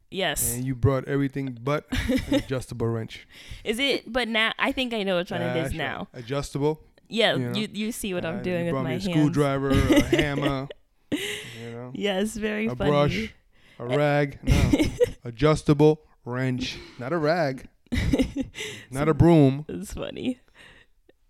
Yes. 0.09 0.55
and 0.55 0.65
you 0.65 0.73
brought 0.73 1.05
everything 1.07 1.57
but 1.61 1.85
an 1.91 2.19
adjustable 2.35 2.87
wrench. 2.87 3.27
Is 3.63 3.77
it? 3.77 4.11
But 4.11 4.27
now 4.29 4.53
I 4.57 4.71
think 4.71 4.93
I 4.93 5.03
know 5.03 5.17
which 5.17 5.29
one 5.31 5.41
it 5.41 5.55
is 5.65 5.73
now. 5.73 6.07
Adjustable. 6.13 6.81
Yeah, 7.07 7.35
You 7.35 7.39
know, 7.49 7.59
you 7.59 7.67
you 7.71 7.91
see 7.91 8.13
what 8.15 8.25
Uh, 8.25 8.29
I'm 8.29 8.41
doing 8.41 8.65
with 8.65 8.81
my 8.83 8.91
hands. 8.91 9.03
screwdriver, 9.05 9.69
a 9.69 10.01
hammer, 10.15 10.67
you 11.11 11.71
know, 11.71 11.91
Yes, 11.93 12.35
very 12.35 12.67
funny. 12.67 12.73
a 12.73 12.75
funny. 12.77 12.89
brush, 12.89 13.33
a 13.77 13.85
rag. 13.97 14.39
No, 14.41 14.71
adjustable 15.23 16.01
wrench, 16.25 16.77
not 16.99 17.13
a 17.13 17.17
rag, 17.17 17.69
not 18.91 19.07
a 19.07 19.13
broom. 19.13 19.65
It's 19.69 19.93
funny. 19.93 20.39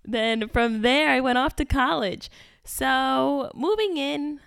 Then 0.03 0.47
from 0.49 0.81
there, 0.81 1.09
I 1.09 1.19
went 1.19 1.37
off 1.37 1.55
to 1.57 1.65
college. 1.65 2.29
So 2.63 3.51
moving 3.53 3.97
in, 3.97 4.39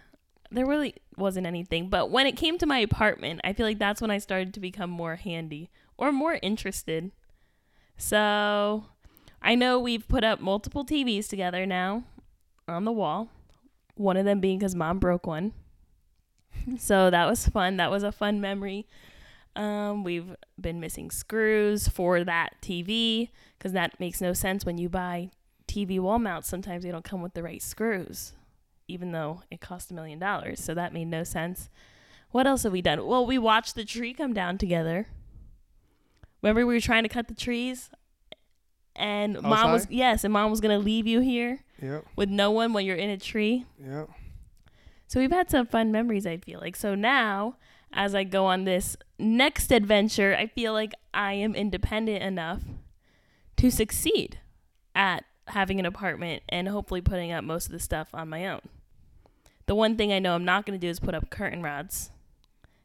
there 0.51 0.67
really 0.67 0.95
wasn't 1.17 1.47
anything. 1.47 1.89
But 1.89 2.11
when 2.11 2.27
it 2.27 2.37
came 2.37 2.59
to 2.59 2.67
my 2.67 2.79
apartment, 2.79 3.41
I 3.45 3.53
feel 3.53 3.67
like 3.67 3.79
that's 3.79 4.01
when 4.01 4.11
I 4.11 4.19
started 4.19 4.55
to 4.55 4.61
become 4.61 4.91
more 4.91 5.17
handy 5.17 5.71
or 5.97 6.13
more 6.13 6.39
interested. 6.43 7.11
So 7.97 8.87
I 9.43 9.55
know 9.55 9.79
we've 9.79 10.07
put 10.09 10.25
up 10.25 10.41
multiple 10.41 10.85
TVs 10.85 11.29
together 11.29 11.67
now 11.67 12.05
on 12.67 12.85
the 12.85 12.93
wall. 12.93 13.29
One 13.97 14.17
of 14.17 14.25
them 14.25 14.41
being 14.41 14.59
because 14.59 14.75
mom 14.75 14.99
broke 14.99 15.27
one. 15.27 15.53
so 16.79 17.11
that 17.11 17.27
was 17.27 17.47
fun. 17.49 17.77
That 17.77 17.91
was 17.91 18.03
a 18.03 18.13
fun 18.13 18.41
memory. 18.41 18.87
Um, 19.59 20.05
we've 20.05 20.37
been 20.61 20.79
missing 20.79 21.11
screws 21.11 21.89
for 21.89 22.23
that 22.23 22.55
TV 22.63 23.31
because 23.59 23.73
that 23.73 23.99
makes 23.99 24.21
no 24.21 24.33
sense 24.33 24.65
when 24.65 24.79
you 24.79 24.89
buy 24.89 25.31
TV 25.67 25.99
wall 25.99 26.19
mounts. 26.21 26.49
Sometimes 26.49 26.85
they 26.85 26.91
don't 26.93 27.05
come 27.05 27.23
with 27.23 27.35
the 27.35 27.43
right 27.43 27.61
screws, 27.61 28.35
even 28.87 29.11
though 29.13 29.43
it 29.51 29.61
cost 29.61 29.91
a 29.91 29.95
million 29.95 30.19
dollars. 30.21 30.63
So 30.63 30.75
that 30.75 30.93
made 30.93 31.07
no 31.09 31.25
sense. 31.25 31.69
What 32.31 32.47
else 32.47 32.63
have 32.63 32.73
we 32.73 32.83
done? 32.83 33.05
Well, 33.05 33.27
we 33.27 33.37
watched 33.39 33.75
the 33.75 33.85
tree 33.85 34.15
come 34.15 34.33
down 34.33 34.59
together. 34.59 35.09
Remember 36.41 36.65
we 36.65 36.75
were 36.75 36.81
trying 36.81 37.03
to 37.03 37.09
cut 37.09 37.27
the 37.27 37.35
trees, 37.35 37.91
and 38.95 39.43
mom 39.43 39.73
was 39.73 39.89
yes, 39.91 40.23
and 40.23 40.33
mom 40.33 40.51
was 40.53 40.61
gonna 40.61 40.79
leave 40.79 41.07
you 41.07 41.19
here 41.21 41.65
Yep, 41.83 42.05
with 42.15 42.29
no 42.29 42.51
one 42.53 42.73
when 42.73 42.85
you're 42.87 42.97
in 42.97 43.11
a 43.11 43.17
tree. 43.17 43.65
yep. 43.85 44.09
So 45.09 45.19
we've 45.21 45.33
had 45.33 45.51
some 45.51 45.67
fun 45.67 45.91
memories, 45.91 46.27
I 46.27 46.37
feel 46.37 46.61
like. 46.61 46.77
So 46.77 46.95
now, 46.95 47.57
as 47.93 48.15
I 48.15 48.25
go 48.25 48.47
on 48.47 48.65
this 48.65 48.97
next 49.19 49.73
adventure, 49.73 50.37
I 50.39 50.47
feel 50.47 50.73
like 50.73 50.95
I 51.15 51.33
am 51.35 51.55
independent 51.55 52.23
enough 52.23 52.63
to 53.57 53.71
succeed 53.71 54.39
at 54.95 55.25
having 55.49 55.81
an 55.81 55.87
apartment 55.87 56.43
and 56.49 56.69
hopefully 56.69 57.01
putting 57.01 57.33
up 57.33 57.43
most 57.45 57.67
of 57.67 57.73
the 57.73 57.81
stuff 57.81 58.09
on 58.13 58.29
my 58.29 58.47
own. 58.47 58.61
The 59.67 59.75
one 59.75 59.97
thing 59.97 60.13
I 60.13 60.19
know 60.19 60.35
I'm 60.35 60.45
not 60.45 60.65
going 60.67 60.79
to 60.79 60.87
do 60.87 60.91
is 60.91 61.01
put 61.01 61.15
up 61.15 61.31
curtain 61.31 61.63
rods 61.63 62.11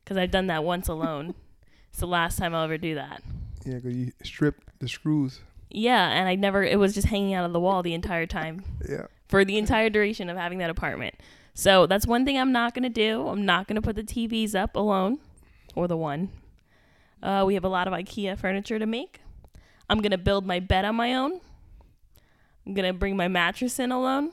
because 0.04 0.18
I've 0.18 0.32
done 0.32 0.48
that 0.48 0.64
once 0.64 0.88
alone. 0.88 1.34
it's 1.90 2.00
the 2.00 2.08
last 2.08 2.38
time 2.38 2.54
I'll 2.56 2.64
ever 2.64 2.78
do 2.78 2.96
that. 2.96 3.22
Yeah, 3.66 3.76
because 3.76 3.96
you 3.96 4.12
strip 4.24 4.62
the 4.80 4.88
screws. 4.90 5.42
Yeah, 5.70 6.10
and 6.10 6.28
I 6.28 6.36
never. 6.36 6.64
It 6.64 6.78
was 6.78 6.94
just 6.94 7.08
hanging 7.08 7.34
out 7.34 7.46
of 7.46 7.54
the 7.54 7.60
wall 7.60 7.84
the 7.84 7.94
entire 7.94 8.26
time 8.26 8.64
Yeah. 8.90 9.08
for 9.28 9.44
the 9.46 9.58
entire 9.58 9.90
duration 9.90 10.30
of 10.30 10.38
having 10.38 10.58
that 10.60 10.70
apartment. 10.70 11.16
So 11.54 11.86
that's 11.86 12.08
one 12.08 12.26
thing 12.26 12.38
I'm 12.38 12.52
not 12.52 12.74
gonna 12.74 12.90
do. 12.90 13.28
I'm 13.28 13.46
not 13.46 13.68
gonna 13.68 13.82
put 13.82 13.96
the 13.96 14.04
TVs 14.04 14.56
up 14.56 14.76
alone, 14.76 15.20
or 15.76 15.88
the 15.88 15.98
one. 15.98 16.30
Uh, 17.22 17.44
we 17.46 17.54
have 17.54 17.64
a 17.64 17.70
lot 17.70 17.88
of 17.88 17.94
IKEA 17.94 18.38
furniture 18.38 18.80
to 18.80 18.86
make. 18.86 19.22
I'm 19.90 20.02
gonna 20.02 20.18
build 20.18 20.46
my 20.46 20.60
bed 20.60 20.86
on 20.86 20.96
my 20.96 21.14
own. 21.14 21.40
I'm 22.66 22.74
gonna 22.74 22.94
bring 22.94 23.16
my 23.16 23.28
mattress 23.28 23.80
in 23.80 23.92
alone. 23.92 24.32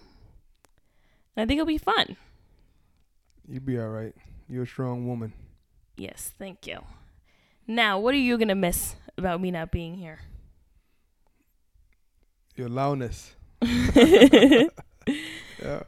And 1.36 1.44
I 1.44 1.46
think 1.46 1.58
it'll 1.58 1.66
be 1.66 1.78
fun. 1.78 2.16
You'll 3.46 3.62
be 3.62 3.78
all 3.78 3.88
right. 3.88 4.14
You're 4.48 4.62
a 4.62 4.66
strong 4.66 5.06
woman. 5.06 5.32
Yes, 5.96 6.32
thank 6.38 6.66
you. 6.66 6.80
Now, 7.66 7.98
what 7.98 8.14
are 8.14 8.18
you 8.18 8.38
gonna 8.38 8.54
miss 8.54 8.96
about 9.18 9.40
me 9.40 9.50
not 9.50 9.70
being 9.70 9.96
here? 9.96 10.20
Your 12.56 12.68
loudness. 12.68 13.34
Yeah. 15.62 15.82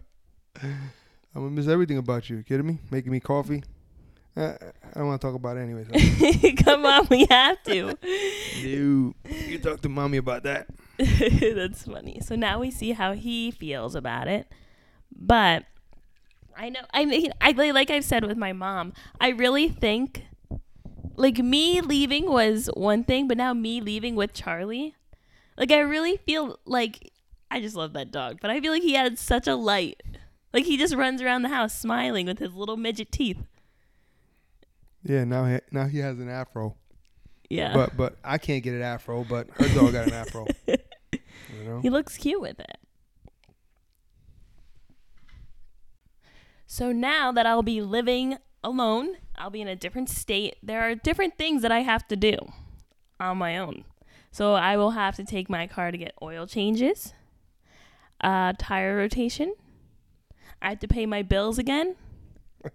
I'm 1.34 1.42
gonna 1.42 1.50
miss 1.50 1.68
everything 1.68 1.98
about 1.98 2.28
you. 2.28 2.42
Kidding 2.42 2.66
me? 2.66 2.78
Making 2.90 3.12
me 3.12 3.20
coffee. 3.20 3.62
Uh, 4.36 4.54
I 4.94 4.98
don't 4.98 5.08
want 5.08 5.20
to 5.20 5.26
talk 5.26 5.34
about 5.34 5.56
it 5.58 5.60
anyway. 5.60 5.84
So. 5.84 6.52
Come 6.64 6.86
on, 6.86 7.06
we 7.10 7.26
have 7.28 7.62
to. 7.64 7.98
Dude, 8.62 9.14
you 9.46 9.58
talk 9.58 9.82
to 9.82 9.88
mommy 9.90 10.18
about 10.18 10.42
that. 10.44 10.68
That's 10.98 11.82
funny. 11.82 12.20
So 12.22 12.34
now 12.34 12.60
we 12.60 12.70
see 12.70 12.92
how 12.92 13.12
he 13.12 13.50
feels 13.50 13.94
about 13.94 14.28
it. 14.28 14.46
But 15.14 15.64
I 16.56 16.68
know 16.68 16.80
I 16.92 17.04
mean 17.04 17.32
I 17.40 17.52
like 17.52 17.90
I've 17.90 18.04
said 18.04 18.24
with 18.24 18.36
my 18.36 18.52
mom, 18.52 18.92
I 19.20 19.28
really 19.28 19.68
think 19.68 20.24
like 21.16 21.38
me 21.38 21.80
leaving 21.80 22.30
was 22.30 22.70
one 22.74 23.04
thing, 23.04 23.28
but 23.28 23.36
now 23.36 23.52
me 23.52 23.80
leaving 23.80 24.16
with 24.16 24.32
Charlie, 24.32 24.94
like 25.56 25.70
I 25.70 25.80
really 25.80 26.16
feel 26.16 26.58
like 26.64 27.12
I 27.50 27.60
just 27.60 27.76
love 27.76 27.92
that 27.92 28.10
dog, 28.10 28.38
but 28.40 28.50
I 28.50 28.60
feel 28.60 28.72
like 28.72 28.82
he 28.82 28.94
had 28.94 29.18
such 29.18 29.46
a 29.46 29.54
light. 29.54 30.02
Like 30.52 30.64
he 30.64 30.76
just 30.76 30.94
runs 30.94 31.22
around 31.22 31.42
the 31.42 31.48
house 31.48 31.78
smiling 31.78 32.26
with 32.26 32.38
his 32.38 32.54
little 32.54 32.76
midget 32.76 33.10
teeth. 33.10 33.44
Yeah, 35.02 35.24
now 35.24 35.46
he, 35.46 35.58
now 35.70 35.86
he 35.86 35.98
has 35.98 36.18
an 36.18 36.28
afro. 36.28 36.76
Yeah. 37.48 37.74
But 37.74 37.96
but 37.96 38.16
I 38.24 38.38
can't 38.38 38.62
get 38.62 38.74
an 38.74 38.82
afro, 38.82 39.24
but 39.24 39.48
her 39.54 39.68
dog 39.74 39.92
got 39.92 40.08
an 40.08 40.14
afro. 40.14 40.46
You 41.58 41.64
know? 41.68 41.80
He 41.80 41.90
looks 41.90 42.16
cute 42.16 42.40
with 42.40 42.58
it. 42.60 42.78
So 46.66 46.92
now 46.92 47.32
that 47.32 47.46
I'll 47.46 47.62
be 47.62 47.82
living 47.82 48.38
alone, 48.64 49.16
I'll 49.36 49.50
be 49.50 49.60
in 49.60 49.68
a 49.68 49.76
different 49.76 50.08
state. 50.08 50.56
There 50.62 50.80
are 50.80 50.94
different 50.94 51.36
things 51.36 51.62
that 51.62 51.72
I 51.72 51.80
have 51.80 52.08
to 52.08 52.16
do 52.16 52.34
on 53.20 53.38
my 53.38 53.58
own. 53.58 53.84
So 54.30 54.54
I 54.54 54.76
will 54.76 54.92
have 54.92 55.14
to 55.16 55.24
take 55.24 55.50
my 55.50 55.66
car 55.66 55.90
to 55.90 55.98
get 55.98 56.14
oil 56.22 56.46
changes, 56.46 57.12
uh, 58.22 58.54
tire 58.58 58.96
rotation. 58.96 59.54
I 60.62 60.70
have 60.70 60.80
to 60.80 60.88
pay 60.88 61.06
my 61.06 61.22
bills 61.22 61.58
again. 61.58 61.96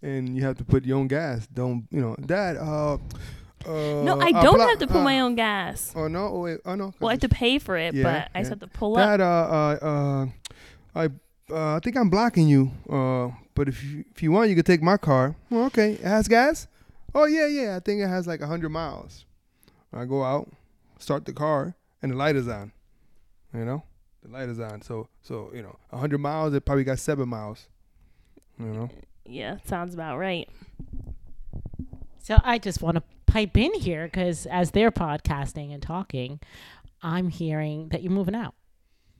And 0.00 0.36
you 0.36 0.44
have 0.44 0.56
to 0.58 0.64
put 0.64 0.84
your 0.84 0.96
own 0.98 1.08
gas. 1.08 1.48
Don't 1.48 1.86
you 1.90 2.00
know, 2.00 2.14
Dad? 2.24 2.56
Uh, 2.56 2.94
uh, 2.94 4.02
no, 4.04 4.20
I 4.20 4.30
don't 4.30 4.60
have 4.60 4.78
to 4.78 4.86
put 4.86 5.00
uh, 5.00 5.02
my 5.02 5.18
own 5.18 5.34
gas. 5.34 5.92
Oh 5.96 6.06
no! 6.06 6.28
Oh, 6.28 6.40
wait, 6.42 6.60
oh 6.64 6.76
no! 6.76 6.94
Well, 7.00 7.08
I 7.08 7.14
have 7.14 7.20
to 7.22 7.28
pay 7.28 7.58
for 7.58 7.76
it, 7.76 7.94
Yeah, 7.94 8.04
but 8.04 8.30
I 8.32 8.42
just 8.42 8.50
have 8.50 8.60
to 8.60 8.68
pull 8.68 8.96
up. 8.96 9.18
Dad, 9.18 9.20
uh, 9.20 9.24
uh, 9.24 9.78
uh, 9.82 10.26
I, 10.94 11.04
uh, 11.50 11.76
I 11.76 11.80
think 11.80 11.96
I'm 11.96 12.10
blocking 12.10 12.46
you. 12.46 12.70
Uh, 12.88 13.34
but 13.54 13.68
if 13.68 13.82
you, 13.82 14.04
if 14.14 14.22
you 14.22 14.30
want, 14.30 14.50
you 14.50 14.54
can 14.54 14.64
take 14.64 14.82
my 14.82 14.96
car. 14.96 15.34
Well, 15.50 15.64
okay. 15.64 15.94
It 15.94 16.02
has 16.02 16.28
gas. 16.28 16.68
Oh 17.12 17.24
yeah, 17.24 17.48
yeah. 17.48 17.76
I 17.76 17.80
think 17.80 18.00
it 18.00 18.06
has 18.06 18.28
like 18.28 18.40
hundred 18.40 18.68
miles. 18.68 19.24
I 19.92 20.04
go 20.04 20.22
out, 20.22 20.48
start 21.00 21.24
the 21.24 21.32
car, 21.32 21.74
and 22.02 22.12
the 22.12 22.16
light 22.16 22.36
is 22.36 22.46
on. 22.46 22.70
You 23.52 23.64
know, 23.64 23.82
the 24.22 24.28
light 24.28 24.48
is 24.48 24.60
on. 24.60 24.82
So 24.82 25.08
so 25.22 25.50
you 25.54 25.62
know, 25.62 25.76
a 25.90 25.98
hundred 25.98 26.18
miles. 26.18 26.54
It 26.54 26.64
probably 26.64 26.84
got 26.84 26.98
seven 26.98 27.28
miles. 27.28 27.68
You 28.58 28.66
know. 28.66 28.88
Yeah, 29.24 29.58
sounds 29.64 29.94
about 29.94 30.18
right. 30.18 30.48
So 32.18 32.38
I 32.42 32.58
just 32.58 32.82
want 32.82 32.96
to 32.96 33.02
pipe 33.26 33.56
in 33.56 33.74
here 33.74 34.06
because 34.06 34.46
as 34.46 34.72
they're 34.72 34.90
podcasting 34.90 35.72
and 35.72 35.82
talking, 35.82 36.40
I'm 37.02 37.28
hearing 37.28 37.88
that 37.90 38.02
you're 38.02 38.12
moving 38.12 38.34
out. 38.34 38.54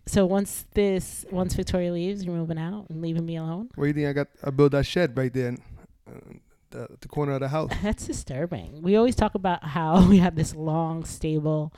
So 0.06 0.24
once 0.24 0.64
this, 0.72 1.26
once 1.30 1.54
Victoria 1.54 1.92
leaves, 1.92 2.24
you're 2.24 2.34
moving 2.34 2.58
out 2.58 2.86
and 2.88 3.02
leaving 3.02 3.26
me 3.26 3.36
alone. 3.36 3.68
Where 3.74 3.92
do 3.92 4.00
you 4.00 4.06
think 4.06 4.18
I 4.18 4.24
got? 4.24 4.28
I 4.42 4.50
built 4.50 4.72
that 4.72 4.86
shed 4.86 5.16
right 5.16 5.32
there, 5.32 5.48
in, 5.48 5.58
uh, 6.06 6.12
the, 6.70 6.88
the 7.00 7.08
corner 7.08 7.32
of 7.32 7.40
the 7.40 7.48
house. 7.48 7.70
That's 7.82 8.06
disturbing. 8.06 8.80
We 8.80 8.96
always 8.96 9.14
talk 9.14 9.34
about 9.34 9.62
how 9.62 10.06
we 10.08 10.18
have 10.18 10.34
this 10.34 10.54
long, 10.54 11.04
stable 11.04 11.74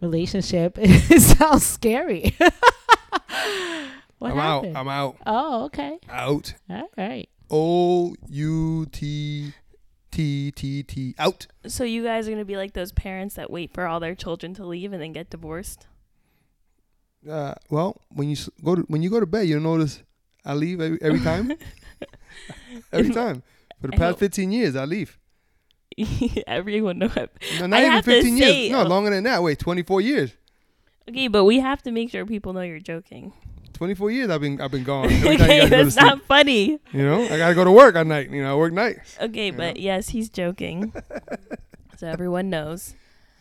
relationship. 0.00 0.78
It 0.80 1.20
sounds 1.22 1.64
scary. 1.66 2.34
what 4.18 4.32
I'm 4.32 4.36
happened? 4.36 4.76
out. 4.76 4.80
I'm 4.80 4.88
out. 4.88 5.16
oh, 5.26 5.64
okay. 5.66 5.98
Out. 6.08 6.54
All 6.70 6.88
right. 6.96 7.28
O 7.50 8.14
U 8.28 8.86
T 8.90 9.52
T 10.10 10.50
T 10.52 10.82
T. 10.82 11.14
Out. 11.18 11.46
So 11.66 11.84
you 11.84 12.02
guys 12.02 12.26
are 12.26 12.30
gonna 12.30 12.44
be 12.44 12.56
like 12.56 12.72
those 12.72 12.92
parents 12.92 13.34
that 13.34 13.50
wait 13.50 13.72
for 13.72 13.86
all 13.86 14.00
their 14.00 14.14
children 14.14 14.54
to 14.54 14.64
leave 14.66 14.92
and 14.92 15.02
then 15.02 15.12
get 15.12 15.30
divorced. 15.30 15.86
Uh, 17.28 17.54
well, 17.70 18.00
when 18.10 18.28
you 18.28 18.34
s- 18.36 18.50
go 18.62 18.74
to 18.74 18.82
when 18.82 19.02
you 19.02 19.10
go 19.10 19.20
to 19.20 19.26
bed, 19.26 19.46
you'll 19.48 19.60
notice 19.60 20.02
I 20.44 20.54
leave 20.54 20.80
every, 20.80 20.98
every 21.02 21.20
time. 21.20 21.52
every 22.92 23.12
time 23.12 23.42
for 23.80 23.88
the 23.88 23.94
I 23.94 23.96
past 23.98 24.10
hope- 24.12 24.18
fifteen 24.20 24.52
years, 24.52 24.76
I 24.76 24.84
leave. 24.84 25.18
Everyone 26.46 26.98
know. 26.98 27.10
it. 27.16 27.30
No, 27.60 27.66
not 27.66 27.78
I 27.78 27.82
even 27.82 27.92
have 27.92 28.04
to 28.04 28.10
fifteen 28.10 28.38
say- 28.38 28.60
years. 28.68 28.72
No, 28.72 28.82
longer 28.84 29.10
than 29.10 29.24
that. 29.24 29.42
Wait, 29.42 29.58
twenty 29.58 29.82
four 29.82 30.00
years. 30.00 30.32
Okay, 31.08 31.28
but 31.28 31.44
we 31.44 31.60
have 31.60 31.82
to 31.82 31.90
make 31.90 32.10
sure 32.10 32.24
people 32.26 32.52
know 32.52 32.62
you're 32.62 32.78
joking. 32.80 33.32
Twenty 33.74 33.94
four 33.94 34.10
years. 34.10 34.30
I've 34.30 34.40
been 34.40 34.60
I've 34.60 34.70
been 34.70 34.84
gone. 34.84 35.06
Every 35.12 35.34
okay, 35.34 35.58
gotta 35.60 35.70
that's 35.70 35.94
sleep. 35.94 36.06
not 36.06 36.22
funny. 36.22 36.78
You 36.92 37.04
know, 37.04 37.24
I 37.24 37.36
gotta 37.38 37.54
go 37.54 37.64
to 37.64 37.72
work 37.72 37.94
at 37.96 38.06
night. 38.06 38.30
You 38.30 38.42
know, 38.42 38.52
I 38.52 38.56
work 38.56 38.72
nights. 38.72 39.16
Okay, 39.20 39.50
but 39.50 39.78
yes, 39.78 40.08
he's 40.10 40.28
joking. 40.28 40.92
so 41.96 42.06
everyone 42.06 42.50
knows. 42.50 42.94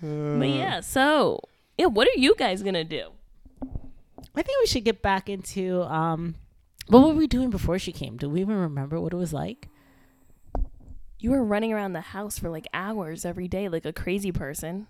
Uh, 0.04 0.38
But 0.38 0.50
yeah, 0.50 0.82
so 0.82 1.40
yeah, 1.78 1.86
what 1.88 2.08
are 2.08 2.20
you 2.20 2.36
guys 2.38 2.62
gonna 2.64 2.84
do? 2.84 3.10
I 4.36 4.42
think 4.42 4.58
we 4.62 4.68
should 4.68 4.84
get 4.84 5.02
back 5.02 5.30
into 5.30 5.84
um, 5.84 6.36
what 6.88 7.04
were 7.08 7.14
we 7.14 7.28
doing 7.28 7.50
before 7.52 7.78
she 7.80 7.92
came? 7.92 8.18
Do 8.18 8.28
we 8.30 8.42
even 8.42 8.56
remember 8.60 9.00
what 9.00 9.14
it 9.14 9.18
was 9.18 9.32
like? 9.32 9.70
You 11.24 11.32
were 11.32 11.44
running 11.44 11.72
around 11.72 11.94
the 11.94 12.02
house 12.02 12.38
for 12.38 12.50
like 12.50 12.68
hours 12.74 13.24
every 13.24 13.48
day, 13.48 13.70
like 13.70 13.86
a 13.86 13.94
crazy 13.94 14.34
person. 14.34 14.88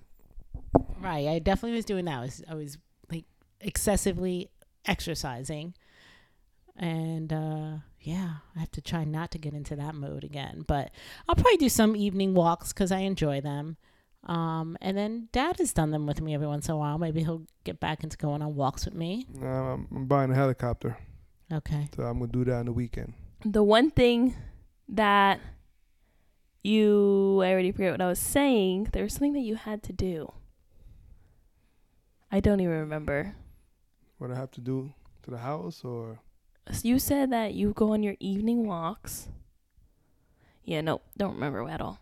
Right. 0.99 1.27
I 1.27 1.37
definitely 1.37 1.75
was 1.75 1.85
doing 1.85 2.05
that. 2.05 2.17
I 2.17 2.21
was, 2.21 2.43
I 2.49 2.55
was 2.55 2.77
like 3.11 3.25
excessively 3.61 4.49
exercising. 4.83 5.75
And 6.75 7.31
uh, 7.31 7.73
yeah, 8.01 8.37
I 8.55 8.59
have 8.61 8.71
to 8.71 8.81
try 8.81 9.03
not 9.03 9.29
to 9.31 9.37
get 9.37 9.53
into 9.53 9.75
that 9.75 9.93
mode 9.93 10.23
again. 10.23 10.63
But 10.67 10.89
I'll 11.29 11.35
probably 11.35 11.57
do 11.57 11.69
some 11.69 11.95
evening 11.95 12.33
walks 12.33 12.73
because 12.73 12.91
I 12.91 12.99
enjoy 13.01 13.41
them. 13.41 13.77
Um, 14.25 14.75
and 14.81 14.97
then 14.97 15.27
dad 15.33 15.57
has 15.59 15.71
done 15.71 15.91
them 15.91 16.07
with 16.07 16.19
me 16.19 16.33
every 16.33 16.47
once 16.47 16.67
in 16.67 16.73
a 16.73 16.77
while. 16.77 16.97
Maybe 16.97 17.21
he'll 17.21 17.45
get 17.63 17.79
back 17.79 18.03
into 18.03 18.17
going 18.17 18.41
on 18.41 18.55
walks 18.55 18.85
with 18.85 18.95
me. 18.95 19.27
uh, 19.39 19.45
I'm, 19.45 19.87
I'm 19.95 20.05
buying 20.07 20.31
a 20.31 20.35
helicopter, 20.35 20.97
Okay. 21.51 21.89
so 21.95 22.03
I'm 22.03 22.17
gonna 22.19 22.31
do 22.31 22.43
that 22.45 22.55
on 22.55 22.65
the 22.65 22.71
weekend. 22.71 23.13
The 23.45 23.61
one 23.61 23.91
thing 23.91 24.33
that 24.87 25.41
you 26.63 27.41
I 27.43 27.51
already 27.51 27.72
forget 27.72 27.91
what 27.91 28.01
I 28.01 28.08
was 28.08 28.20
saying. 28.20 28.89
There 28.93 29.03
was 29.03 29.13
something 29.13 29.34
that 29.34 29.41
you 29.41 29.55
had 29.55 29.84
to 29.84 29.93
do. 29.93 30.34
I 32.32 32.39
don't 32.39 32.60
even 32.60 32.79
remember. 32.79 33.36
What 34.17 34.32
I 34.32 34.36
have 34.36 34.51
to 34.51 34.62
do 34.62 34.93
to 35.24 35.32
the 35.32 35.38
house, 35.38 35.84
or 35.84 36.20
So 36.72 36.88
you 36.88 36.98
said 37.00 37.32
that 37.32 37.53
you 37.53 37.74
go 37.74 37.93
on 37.93 38.01
your 38.03 38.15
evening 38.20 38.65
walks. 38.65 39.27
Yeah, 40.63 40.82
no, 40.82 41.01
don't 41.17 41.34
remember 41.36 41.67
at 41.70 41.82
all. 41.82 42.00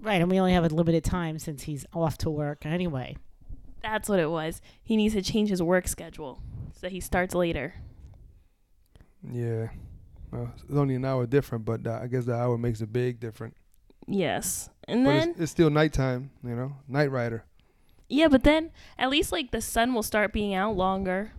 Right. 0.00 0.20
And 0.20 0.30
we 0.30 0.38
only 0.38 0.52
have 0.52 0.64
a 0.64 0.68
limited 0.68 1.04
time 1.04 1.38
since 1.38 1.62
he's 1.62 1.84
off 1.92 2.18
to 2.18 2.30
work 2.30 2.64
anyway. 2.64 3.16
That's 3.82 4.08
what 4.08 4.20
it 4.20 4.30
was. 4.30 4.60
He 4.82 4.96
needs 4.96 5.14
to 5.14 5.22
change 5.22 5.48
his 5.50 5.62
work 5.62 5.88
schedule 5.88 6.42
so 6.80 6.88
he 6.88 7.00
starts 7.00 7.34
later. 7.34 7.74
yeah, 9.30 9.68
well, 10.30 10.50
it's 10.56 10.76
only 10.76 10.94
an 10.94 11.04
hour 11.04 11.26
different, 11.26 11.64
but 11.64 11.86
uh, 11.86 12.00
I 12.02 12.06
guess 12.06 12.24
the 12.24 12.34
hour 12.34 12.56
makes 12.56 12.80
a 12.80 12.86
big 12.86 13.20
difference. 13.20 13.56
Yes. 14.06 14.70
And 14.88 15.04
But 15.04 15.10
then 15.10 15.28
it's, 15.30 15.40
it's 15.40 15.52
still 15.52 15.70
nighttime, 15.70 16.30
you 16.42 16.54
know, 16.56 16.72
night 16.88 17.10
rider. 17.10 17.44
yeah, 18.08 18.28
but 18.28 18.42
then 18.42 18.70
at 18.98 19.08
least 19.10 19.30
like 19.32 19.50
the 19.52 19.60
sun 19.60 19.94
will 19.94 20.02
start 20.02 20.32
being 20.32 20.54
out 20.54 20.76
longer. 20.76 21.32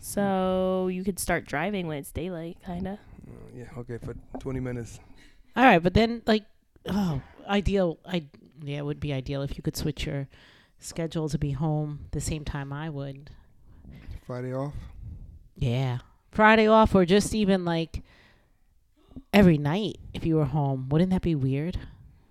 So 0.00 0.88
you 0.88 1.04
could 1.04 1.18
start 1.18 1.46
driving 1.46 1.86
when 1.86 1.98
it's 1.98 2.10
daylight, 2.10 2.58
kind 2.64 2.86
of. 2.88 2.94
Uh, 2.94 3.56
yeah, 3.56 3.64
okay, 3.78 3.98
for 3.98 4.14
20 4.40 4.60
minutes. 4.60 4.98
All 5.56 5.64
right, 5.64 5.82
but 5.82 5.94
then 5.94 6.22
like, 6.26 6.44
oh, 6.88 7.20
ideal. 7.48 7.98
I 8.04 8.24
yeah, 8.62 8.78
it 8.78 8.84
would 8.84 9.00
be 9.00 9.12
ideal 9.12 9.42
if 9.42 9.56
you 9.56 9.62
could 9.62 9.76
switch 9.76 10.06
your 10.06 10.28
schedule 10.78 11.28
to 11.28 11.38
be 11.38 11.52
home 11.52 12.06
the 12.10 12.20
same 12.20 12.44
time 12.44 12.72
I 12.72 12.90
would. 12.90 13.30
Friday 14.26 14.52
off. 14.52 14.74
Yeah, 15.56 15.98
Friday 16.30 16.66
off, 16.66 16.94
or 16.94 17.04
just 17.04 17.34
even 17.34 17.64
like 17.64 18.02
every 19.32 19.58
night 19.58 19.96
if 20.14 20.24
you 20.26 20.36
were 20.36 20.44
home. 20.44 20.88
Wouldn't 20.88 21.10
that 21.10 21.22
be 21.22 21.34
weird? 21.34 21.78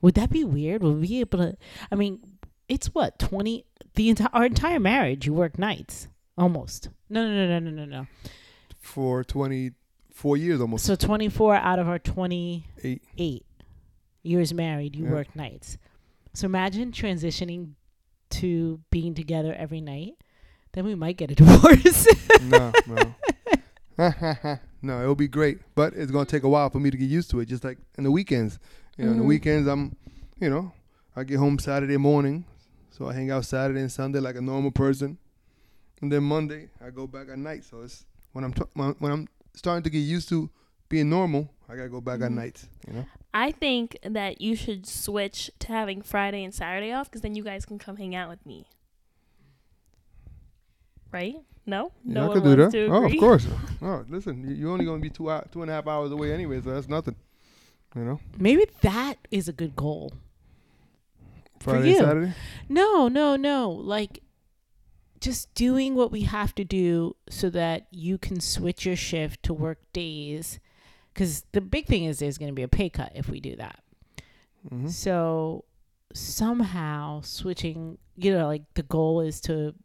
Would 0.02 0.16
that 0.16 0.30
be 0.30 0.44
weird? 0.44 0.82
Would 0.84 1.00
we 1.02 1.08
be 1.08 1.20
able 1.20 1.40
to? 1.40 1.58
I 1.92 1.96
mean, 1.96 2.20
it's 2.68 2.88
what 2.88 3.20
20, 3.20 3.66
the 3.96 4.10
entire 4.10 4.30
our 4.34 4.46
entire 4.46 4.80
marriage, 4.80 5.26
you 5.26 5.34
work 5.34 5.60
nights 5.60 6.08
almost. 6.38 6.90
No, 7.10 7.26
no, 7.28 7.46
no, 7.48 7.60
no, 7.60 7.70
no, 7.70 7.86
no, 7.86 7.86
no. 7.86 8.08
For 8.80 9.24
24 9.24 10.38
years 10.38 10.60
almost. 10.62 10.86
So 10.86 10.96
24 10.96 11.56
out 11.56 11.78
of 11.80 11.88
our 11.88 12.00
28 12.00 13.02
Eight. 13.18 13.46
years 14.24 14.54
married, 14.54 14.96
you 14.96 15.06
Yeah. 15.06 15.12
work 15.12 15.36
nights. 15.36 15.78
So 16.34 16.46
imagine 16.46 16.92
transitioning 16.92 17.74
to 18.32 18.80
being 18.90 19.14
together 19.14 19.54
every 19.54 19.82
night. 19.82 20.14
Then 20.72 20.86
we 20.86 20.96
might 20.96 21.18
get 21.18 21.30
a 21.32 21.36
divorce. 21.42 22.08
no, 22.42 22.72
no. 22.88 23.16
no, 24.82 25.02
it'll 25.02 25.16
be 25.16 25.28
great, 25.28 25.60
but 25.76 25.94
it's 25.94 26.12
gonna 26.12 26.26
take 26.26 26.44
a 26.44 26.50
while 26.50 26.70
for 26.70 26.80
me 26.80 26.90
to 26.92 26.98
get 26.98 27.10
used 27.10 27.30
to 27.32 27.40
it. 27.40 27.46
Just 27.48 27.64
like 27.64 27.78
in 27.98 28.04
the 28.04 28.12
weekends, 28.12 28.60
you 28.98 29.06
know, 29.06 29.12
in 29.12 29.18
the 29.18 29.24
Mhm. 29.24 29.28
weekends 29.28 29.68
I'm, 29.68 29.96
you 30.40 30.50
know, 30.50 30.72
I 31.16 31.24
get 31.24 31.38
home 31.38 31.60
Saturday 31.60 31.98
morning, 31.98 32.46
so 32.90 33.08
I 33.08 33.14
hang 33.14 33.30
out 33.32 33.46
Saturday 33.46 33.82
and 33.82 33.92
Sunday 33.92 34.20
like 34.20 34.36
a 34.36 34.42
normal 34.42 34.72
person, 34.72 35.18
and 36.02 36.12
then 36.12 36.24
Monday 36.24 36.70
I 36.84 36.90
go 36.90 37.08
back 37.08 37.30
at 37.30 37.38
night. 37.38 37.64
So 37.64 37.82
it's 37.82 38.06
when 38.34 38.44
I'm 38.44 38.54
t- 38.54 38.64
when 38.74 39.12
I'm 39.12 39.28
starting 39.54 39.84
to 39.84 39.90
get 39.90 40.00
used 40.00 40.30
to 40.30 40.50
being 40.90 41.10
normal, 41.10 41.50
I 41.70 41.76
gotta 41.76 41.90
go 41.90 42.02
back 42.02 42.22
at 42.22 42.32
Mhm. 42.32 42.36
nights. 42.36 42.68
You 42.88 42.94
know, 42.94 43.06
I 43.34 43.52
think 43.52 43.98
that 44.04 44.42
you 44.42 44.56
should 44.56 44.86
switch 44.86 45.50
to 45.60 45.68
having 45.68 46.02
Friday 46.02 46.44
and 46.44 46.54
Saturday 46.54 46.92
off 46.92 47.10
because 47.10 47.22
then 47.22 47.36
you 47.36 47.44
guys 47.44 47.66
can 47.66 47.78
come 47.80 47.98
hang 47.98 48.14
out 48.16 48.30
with 48.30 48.46
me. 48.46 48.66
Right? 51.12 51.36
No? 51.66 51.92
yeah, 52.04 52.14
no 52.14 52.24
I 52.24 52.28
one 52.28 52.34
could 52.36 52.44
do 52.44 52.56
that. 52.56 52.62
wants 52.62 52.74
to 52.74 52.88
Oh, 52.88 53.06
of 53.06 53.18
course. 53.18 53.48
Oh, 53.82 54.06
listen, 54.10 54.48
you- 54.48 54.56
you're 54.56 54.72
only 54.72 54.86
gonna 54.86 55.00
be 55.02 55.10
two 55.10 55.30
hou- 55.30 55.44
two 55.52 55.62
and 55.62 55.72
a 55.72 55.74
half 55.74 55.88
hours 55.88 56.12
away 56.12 56.34
anyway, 56.34 56.62
so 56.62 56.72
that's 56.74 56.88
nothing. 56.90 57.16
You 57.96 58.04
know, 58.04 58.20
Maybe 58.38 58.66
that 58.82 59.16
is 59.32 59.48
a 59.50 59.54
good 59.54 59.76
goal. 59.76 60.14
Friday, 61.60 61.92
you. 61.92 61.98
Saturday. 61.98 62.34
No, 62.70 63.08
no, 63.08 63.36
no. 63.36 63.70
Like 63.70 64.20
just 65.20 65.54
doing 65.54 65.94
what 65.96 66.12
we 66.12 66.22
have 66.22 66.56
to 66.56 66.64
do 66.64 67.16
so 67.30 67.50
that 67.52 67.86
you 67.92 68.18
can 68.18 68.40
switch 68.40 68.86
your 68.86 68.96
shift 68.96 69.44
to 69.44 69.54
work 69.54 69.78
days. 69.94 70.60
Because 71.14 71.44
the 71.52 71.62
big 71.62 71.86
thing 71.86 72.06
is 72.06 72.20
there's 72.20 72.38
going 72.38 72.50
to 72.50 72.56
be 72.56 72.64
a 72.64 72.68
pay 72.68 72.90
cut 72.90 73.12
if 73.14 73.30
we 73.30 73.40
do 73.40 73.56
that. 73.58 73.84
hmm 74.70 74.88
So 74.88 75.66
somehow 76.14 77.22
switching, 77.22 77.98
you 78.16 78.34
know, 78.34 78.48
like 78.48 78.64
the 78.76 78.84
goal 78.84 79.22
is 79.22 79.40
to 79.42 79.76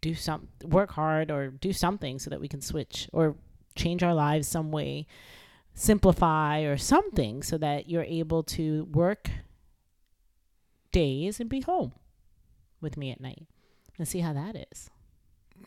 do 0.00 0.14
some 0.14 0.48
work 0.64 0.92
hard 0.92 1.30
or 1.30 1.48
do 1.48 1.72
something 1.72 2.18
so 2.18 2.30
that 2.30 2.40
we 2.40 2.48
can 2.48 2.60
switch 2.60 3.08
or 3.12 3.36
change 3.74 4.02
our 4.02 4.14
lives 4.14 4.48
some 4.48 4.70
way, 4.70 5.06
simplify 5.74 6.60
or 6.60 6.76
something 6.76 7.42
so 7.42 7.58
that 7.58 7.88
you're 7.88 8.04
able 8.04 8.42
to 8.42 8.84
work 8.92 9.30
days 10.92 11.40
and 11.40 11.48
be 11.48 11.60
home 11.60 11.92
with 12.80 12.96
me 12.96 13.10
at 13.10 13.20
night 13.20 13.46
and 13.98 14.08
see 14.08 14.20
how 14.20 14.32
that 14.32 14.66
is. 14.72 14.90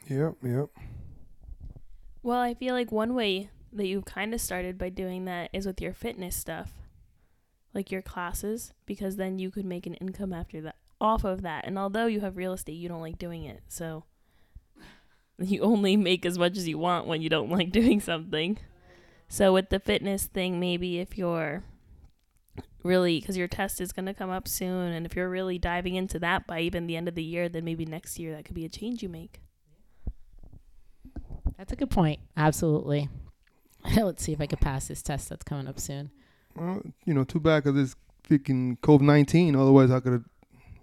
Yep, 0.08 0.36
yep. 0.44 0.70
Well, 2.22 2.40
I 2.40 2.54
feel 2.54 2.74
like 2.74 2.92
one 2.92 3.14
way 3.14 3.50
that 3.72 3.88
you've 3.88 4.06
kind 4.06 4.34
of 4.34 4.42
started 4.42 4.78
by 4.78 4.90
doing 4.90 5.26
that 5.26 5.50
is 5.54 5.66
with 5.66 5.82
your 5.82 5.94
fitness 5.94 6.36
stuff, 6.36 6.72
like 7.74 7.92
your 7.92 8.02
classes, 8.02 8.74
because 8.86 9.16
then 9.16 9.40
you 9.40 9.52
could 9.52 9.66
make 9.66 9.86
an 9.86 9.96
income 9.96 10.34
after 10.34 10.62
that 10.62 10.76
off 11.02 11.24
of 11.24 11.42
that. 11.42 11.66
And 11.66 11.78
although 11.78 12.06
you 12.06 12.22
have 12.22 12.38
real 12.38 12.54
estate, 12.54 12.74
you 12.74 12.88
don't 12.88 13.02
like 13.02 13.18
doing 13.18 13.44
it, 13.44 13.62
so 13.68 14.06
you 15.40 15.62
only 15.62 15.98
make 15.98 16.26
as 16.26 16.38
much 16.38 16.58
as 16.58 16.68
you 16.68 16.78
want 16.78 17.08
when 17.08 17.22
you 17.22 17.30
don't 17.30 17.50
like 17.50 17.72
doing 17.72 18.00
something. 18.00 18.58
So 19.28 19.54
with 19.54 19.70
the 19.70 19.80
fitness 19.80 20.26
thing, 20.26 20.60
maybe 20.60 21.00
if 21.00 21.18
you're 21.18 21.64
really 22.84 23.20
because 23.20 23.38
your 23.38 23.48
test 23.48 23.80
is 23.80 23.94
going 23.94 24.06
to 24.06 24.14
come 24.14 24.30
up 24.30 24.48
soon 24.48 24.92
and 24.92 25.06
if 25.06 25.16
you're 25.16 25.30
really 25.30 25.58
diving 25.58 25.96
into 25.96 26.20
that 26.20 26.46
by 26.46 26.60
even 26.60 26.86
the 26.86 26.98
end 26.98 27.08
of 27.08 27.16
the 27.16 27.24
year 27.24 27.48
then 27.48 27.64
maybe 27.64 27.86
next 27.86 28.20
year 28.20 28.36
that 28.36 28.44
could 28.44 28.56
be 28.56 28.66
a 28.66 28.70
change 28.70 29.02
you 29.02 29.08
make 29.08 29.40
That's 31.58 31.72
a 31.72 31.78
good 31.78 31.90
point. 31.90 32.20
Absolutely. 32.36 33.08
Let's 33.96 34.24
see 34.24 34.34
if 34.34 34.42
I 34.42 34.48
could 34.48 34.60
pass 34.60 34.88
this 34.88 35.02
test 35.02 35.30
that's 35.30 35.44
coming 35.44 35.68
up 35.68 35.80
soon. 35.80 36.12
Well, 36.56 36.82
you 37.06 37.14
know, 37.14 37.24
too 37.24 37.40
bad 37.40 37.64
because 37.64 37.80
it's 37.80 37.96
freaking 38.28 38.78
COVID 38.80 39.02
nineteen. 39.02 39.56
Otherwise, 39.56 39.92
I 39.92 40.00
could 40.00 40.14
have 40.14 40.26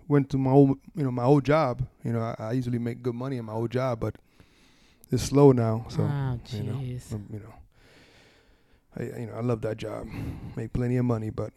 went 0.09 0.31
to 0.31 0.39
my 0.39 0.51
old, 0.51 0.79
you 0.95 1.05
know, 1.05 1.11
my 1.11 1.25
old 1.25 1.45
job. 1.45 1.87
You 2.05 2.13
know, 2.13 2.21
I, 2.21 2.35
I 2.39 2.53
usually 2.53 2.79
make 2.79 3.03
good 3.03 3.15
money 3.15 3.37
in 3.37 3.45
my 3.45 3.53
old 3.53 3.71
job, 3.71 4.01
but 4.01 4.17
it's 5.11 5.25
slow 5.25 5.53
now. 5.53 5.87
So, 5.89 6.03
oh, 6.03 6.41
you 6.51 6.63
know, 6.63 6.75
um, 7.13 7.27
you 7.33 7.41
know, 7.41 7.55
I, 8.97 9.21
you 9.21 9.27
know, 9.27 9.35
I 9.35 9.41
love 9.41 9.61
that 9.63 9.77
job, 9.77 10.07
make 10.57 10.73
plenty 10.73 10.97
of 10.97 11.05
money, 11.05 11.31
but 11.31 11.53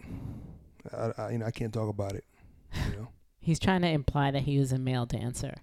I, 0.92 1.12
I, 1.18 1.32
you 1.32 1.38
know, 1.40 1.46
I 1.46 1.52
can't 1.52 1.74
talk 1.74 1.90
about 1.90 2.14
it. 2.14 2.26
You 2.74 2.98
know, 2.98 3.08
He's 3.40 3.60
trying 3.60 3.82
to 3.82 3.90
imply 3.90 4.32
that 4.32 4.44
he 4.44 4.58
was 4.58 4.72
a 4.72 4.80
male 4.80 5.06
dancer, 5.06 5.56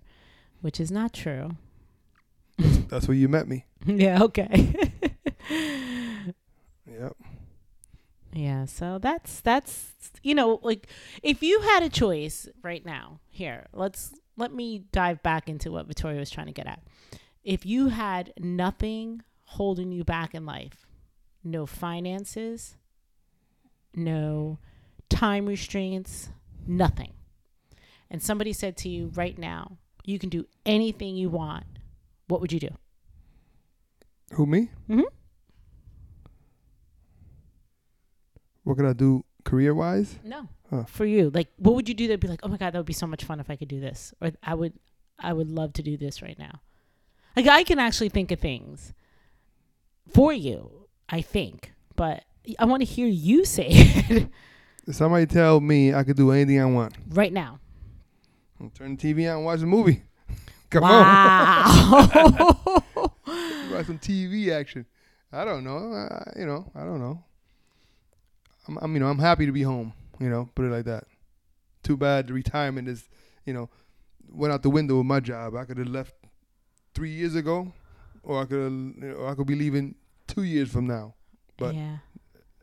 which 0.60 0.78
is 0.78 0.90
not 0.90 1.14
true. 1.14 1.52
that's 2.58 3.08
where 3.08 3.16
you 3.16 3.26
met 3.26 3.48
me. 3.48 3.64
yeah, 3.86 4.22
okay. 4.22 4.74
Yep. 6.86 7.16
yeah, 8.32 8.64
so 8.64 8.98
that's 8.98 9.40
that's 9.40 9.92
you 10.22 10.34
know, 10.34 10.58
like 10.62 10.88
if 11.22 11.42
you 11.42 11.60
had 11.60 11.84
a 11.84 11.88
choice 11.88 12.48
right 12.62 12.84
now, 12.84 13.20
here, 13.28 13.66
let's 13.72 14.12
let 14.36 14.52
me 14.52 14.84
dive 14.92 15.22
back 15.22 15.48
into 15.48 15.70
what 15.70 15.86
Victoria 15.86 16.18
was 16.18 16.30
trying 16.30 16.46
to 16.46 16.52
get 16.52 16.66
at. 16.66 16.82
If 17.42 17.64
you 17.64 17.88
had 17.88 18.32
nothing 18.38 19.22
holding 19.44 19.92
you 19.92 20.04
back 20.04 20.34
in 20.34 20.44
life, 20.44 20.86
no 21.42 21.66
finances, 21.66 22.76
no 23.94 24.58
time 25.08 25.46
restraints, 25.46 26.28
nothing. 26.66 27.12
And 28.10 28.22
somebody 28.22 28.52
said 28.52 28.76
to 28.78 28.88
you 28.88 29.10
right 29.14 29.38
now, 29.38 29.78
you 30.04 30.18
can 30.18 30.28
do 30.28 30.46
anything 30.66 31.16
you 31.16 31.28
want. 31.30 31.64
What 32.28 32.40
would 32.40 32.52
you 32.52 32.60
do? 32.60 32.70
Who 34.32 34.46
me? 34.46 34.70
Mhm. 34.88 35.04
What 38.64 38.76
could 38.76 38.86
I 38.86 38.92
do 38.92 39.24
career 39.44 39.74
wise? 39.74 40.18
No. 40.22 40.48
Huh. 40.68 40.84
For 40.84 41.04
you, 41.04 41.30
like, 41.30 41.48
what 41.56 41.74
would 41.74 41.88
you 41.88 41.94
do 41.94 42.06
that'd 42.06 42.20
be 42.20 42.28
like, 42.28 42.40
oh 42.42 42.48
my 42.48 42.56
god, 42.56 42.72
that 42.72 42.78
would 42.78 42.86
be 42.86 42.92
so 42.92 43.06
much 43.06 43.24
fun 43.24 43.40
if 43.40 43.50
I 43.50 43.56
could 43.56 43.68
do 43.68 43.80
this, 43.80 44.14
or 44.20 44.30
I 44.42 44.54
would, 44.54 44.74
I 45.18 45.32
would 45.32 45.50
love 45.50 45.72
to 45.74 45.82
do 45.82 45.96
this 45.96 46.22
right 46.22 46.38
now. 46.38 46.60
Like, 47.36 47.46
I 47.46 47.62
can 47.64 47.78
actually 47.78 48.08
think 48.08 48.30
of 48.30 48.38
things 48.40 48.92
for 50.12 50.32
you. 50.32 50.86
I 51.08 51.22
think, 51.22 51.72
but 51.96 52.22
I 52.58 52.64
want 52.66 52.82
to 52.82 52.84
hear 52.84 53.06
you 53.08 53.44
say 53.44 53.66
it 53.70 54.28
Somebody 54.92 55.26
tell 55.26 55.60
me 55.60 55.92
I 55.94 56.04
could 56.04 56.16
do 56.16 56.30
anything 56.30 56.60
I 56.60 56.64
want. 56.66 56.94
right 57.08 57.32
now. 57.32 57.58
I'll 58.60 58.70
turn 58.70 58.96
the 58.96 59.14
TV 59.14 59.28
on 59.30 59.36
and 59.38 59.44
watch 59.44 59.60
a 59.60 59.66
movie. 59.66 60.02
Come 60.70 60.84
on. 60.84 60.90
wow. 60.90 62.52
Watch 63.72 63.86
some 63.86 63.98
TV 63.98 64.50
action. 64.52 64.86
I 65.32 65.44
don't 65.44 65.64
know. 65.64 65.92
I, 65.92 66.32
you 66.38 66.46
know, 66.46 66.70
I 66.74 66.80
don't 66.80 67.00
know. 67.00 67.22
I'm, 68.68 68.78
I'm, 68.82 68.94
you 68.94 69.00
know, 69.00 69.06
I'm 69.06 69.18
happy 69.18 69.46
to 69.46 69.52
be 69.52 69.62
home. 69.62 69.92
You 70.18 70.28
know, 70.28 70.48
put 70.54 70.66
it 70.66 70.70
like 70.70 70.84
that. 70.84 71.04
Too 71.82 71.96
bad 71.96 72.26
the 72.28 72.34
retirement 72.34 72.88
is, 72.88 73.08
you 73.46 73.52
know, 73.54 73.68
went 74.28 74.52
out 74.52 74.62
the 74.62 74.70
window 74.70 74.98
with 74.98 75.06
my 75.06 75.20
job. 75.20 75.56
I 75.56 75.64
could 75.64 75.78
have 75.78 75.88
left 75.88 76.14
three 76.94 77.10
years 77.10 77.34
ago, 77.34 77.72
or 78.22 78.42
I 78.42 78.44
could, 78.44 79.14
or 79.18 79.28
I 79.28 79.34
could 79.34 79.46
be 79.46 79.54
leaving 79.54 79.94
two 80.26 80.42
years 80.42 80.70
from 80.70 80.86
now. 80.86 81.14
But 81.56 81.74
yeah. 81.74 81.98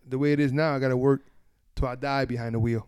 the 0.07 0.17
way 0.17 0.33
it 0.33 0.39
is 0.39 0.51
now, 0.51 0.75
I 0.75 0.79
got 0.79 0.89
to 0.89 0.97
work 0.97 1.21
till 1.75 1.87
I 1.87 1.95
die 1.95 2.25
behind 2.25 2.55
the 2.55 2.59
wheel. 2.59 2.87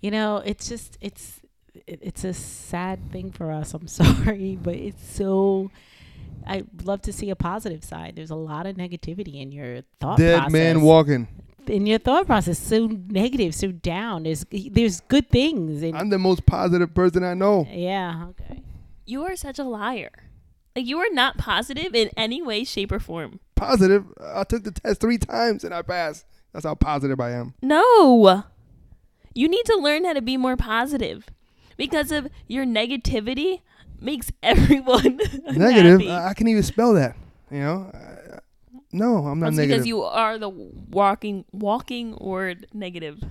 You 0.00 0.10
know, 0.10 0.42
it's 0.44 0.68
just 0.68 0.98
it's 1.00 1.40
it's 1.86 2.24
a 2.24 2.34
sad 2.34 3.10
thing 3.10 3.30
for 3.30 3.50
us. 3.50 3.74
I'm 3.74 3.88
sorry, 4.02 4.58
but 4.60 4.74
it's 4.74 5.08
so. 5.08 5.70
I 6.46 6.62
love 6.84 7.02
to 7.02 7.12
see 7.12 7.30
a 7.30 7.36
positive 7.36 7.82
side. 7.82 8.14
There's 8.14 8.30
a 8.30 8.36
lot 8.36 8.66
of 8.66 8.76
negativity 8.76 9.42
in 9.42 9.50
your 9.50 9.82
thought 10.00 10.18
Dead 10.18 10.36
process. 10.38 10.52
man 10.52 10.80
walking. 10.82 11.28
in 11.66 11.86
your 11.86 11.98
thought 11.98 12.26
process, 12.26 12.58
so 12.58 12.86
negative, 12.86 13.54
so 13.54 13.72
down. 13.72 14.24
There's 14.24 14.44
there's 14.50 15.00
good 15.00 15.28
things. 15.28 15.82
And, 15.82 15.96
I'm 15.96 16.10
the 16.10 16.18
most 16.18 16.46
positive 16.46 16.94
person 16.94 17.24
I 17.24 17.34
know. 17.34 17.66
yeah. 17.70 18.26
Okay. 18.30 18.62
you 19.06 19.24
are 19.24 19.34
such 19.34 19.58
a 19.58 19.64
liar 19.64 20.25
like 20.76 20.86
you 20.86 20.98
are 20.98 21.10
not 21.12 21.38
positive 21.38 21.94
in 21.94 22.10
any 22.16 22.40
way 22.42 22.62
shape 22.64 22.92
or 22.92 23.00
form 23.00 23.40
Positive. 23.56 24.04
I 24.22 24.44
took 24.44 24.64
the 24.64 24.70
test 24.70 25.00
three 25.00 25.16
times 25.16 25.64
and 25.64 25.72
I 25.72 25.80
passed. 25.80 26.26
That's 26.52 26.66
how 26.66 26.74
positive 26.74 27.18
I 27.20 27.30
am. 27.32 27.54
No. 27.62 28.44
You 29.34 29.48
need 29.48 29.64
to 29.64 29.76
learn 29.76 30.04
how 30.04 30.12
to 30.12 30.20
be 30.20 30.36
more 30.36 30.56
positive 30.56 31.26
because 31.78 32.12
of 32.12 32.28
your 32.46 32.66
negativity 32.66 33.62
makes 33.98 34.30
everyone 34.42 35.18
Negative. 35.50 36.02
I 36.02 36.34
can't 36.34 36.48
even 36.50 36.62
spell 36.62 36.92
that. 36.94 37.16
You 37.50 37.60
know. 37.60 37.90
I- 37.94 38.38
no, 38.92 39.26
I'm 39.26 39.40
not 39.40 39.46
That's 39.46 39.56
negative. 39.56 39.76
because 39.78 39.86
you 39.86 40.02
are 40.02 40.38
the 40.38 40.48
walking 40.48 41.44
walking 41.52 42.16
word 42.20 42.66
negative. 42.72 43.22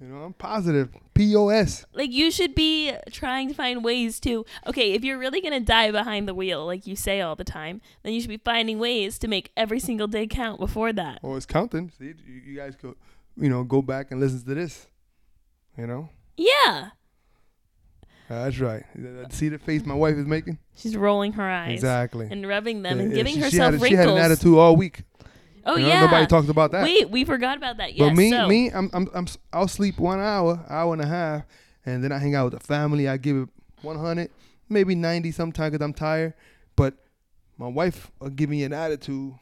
You 0.00 0.06
know, 0.06 0.22
I'm 0.22 0.32
positive. 0.32 0.88
P 1.14 1.36
O 1.36 1.48
S. 1.50 1.84
Like 1.92 2.10
you 2.10 2.30
should 2.30 2.54
be 2.54 2.92
trying 3.10 3.48
to 3.48 3.54
find 3.54 3.84
ways 3.84 4.18
to 4.20 4.46
okay, 4.66 4.92
if 4.92 5.04
you're 5.04 5.18
really 5.18 5.40
gonna 5.42 5.60
die 5.60 5.90
behind 5.90 6.26
the 6.26 6.34
wheel, 6.34 6.64
like 6.64 6.86
you 6.86 6.96
say 6.96 7.20
all 7.20 7.36
the 7.36 7.44
time, 7.44 7.82
then 8.02 8.14
you 8.14 8.20
should 8.20 8.30
be 8.30 8.38
finding 8.38 8.78
ways 8.78 9.18
to 9.18 9.28
make 9.28 9.50
every 9.56 9.78
single 9.78 10.06
day 10.06 10.26
count 10.26 10.58
before 10.58 10.92
that. 10.94 11.20
Oh, 11.22 11.36
it's 11.36 11.44
counting. 11.46 11.92
See, 11.98 12.14
you, 12.26 12.40
you 12.46 12.56
guys 12.56 12.76
go, 12.76 12.94
you 13.36 13.50
know, 13.50 13.62
go 13.62 13.82
back 13.82 14.10
and 14.10 14.20
listen 14.20 14.42
to 14.44 14.54
this. 14.54 14.86
You 15.76 15.86
know, 15.86 16.08
Yeah. 16.36 16.90
Uh, 18.28 18.44
that's 18.44 18.58
right. 18.60 18.84
See 19.30 19.48
the 19.48 19.58
face 19.58 19.84
my 19.84 19.94
wife 19.94 20.14
is 20.14 20.24
making? 20.26 20.58
She's 20.76 20.96
rolling 20.96 21.32
her 21.32 21.48
eyes 21.48 21.74
Exactly. 21.74 22.28
and 22.30 22.46
rubbing 22.46 22.82
them 22.82 22.98
Yeah, 22.98 23.04
and 23.04 23.12
giving 23.14 23.34
she, 23.34 23.40
herself 23.40 23.50
she 23.50 23.60
had, 23.62 23.72
wrinkles. 23.82 23.88
She 23.90 23.96
had 23.96 24.08
an 24.08 24.18
attitude 24.18 24.56
all 24.56 24.76
week. 24.76 25.02
Oh 25.64 25.76
You 25.76 25.82
know, 25.82 25.88
yeah. 25.88 26.00
Nobody 26.02 26.26
talks 26.26 26.48
about 26.48 26.72
that. 26.72 26.84
Wait, 26.84 27.10
we 27.10 27.24
forgot 27.24 27.56
about 27.56 27.76
that. 27.78 27.94
Yes. 27.94 28.08
but 28.08 28.16
me, 28.16 28.30
so, 28.30 28.48
me, 28.48 28.70
I'm, 28.70 28.90
I'm, 28.92 29.08
I'm, 29.14 29.26
I'll 29.52 29.68
sleep 29.68 29.98
one 29.98 30.20
hour, 30.20 30.64
hour 30.68 30.92
and 30.92 31.02
a 31.02 31.06
half, 31.06 31.44
and 31.84 32.02
then 32.02 32.12
I 32.12 32.18
hang 32.18 32.34
out 32.34 32.50
with 32.50 32.60
the 32.60 32.66
family. 32.66 33.08
I 33.08 33.16
give 33.16 33.36
it 33.36 33.48
100, 33.82 34.30
maybe 34.68 34.94
90 34.94 35.30
sometimes 35.32 35.72
because 35.72 35.84
I'm 35.84 35.92
tired. 35.92 36.34
But 36.76 36.94
my 37.58 37.68
wife 37.68 38.10
will 38.20 38.30
give 38.30 38.48
me 38.48 38.64
an 38.64 38.72
attitude. 38.72 39.34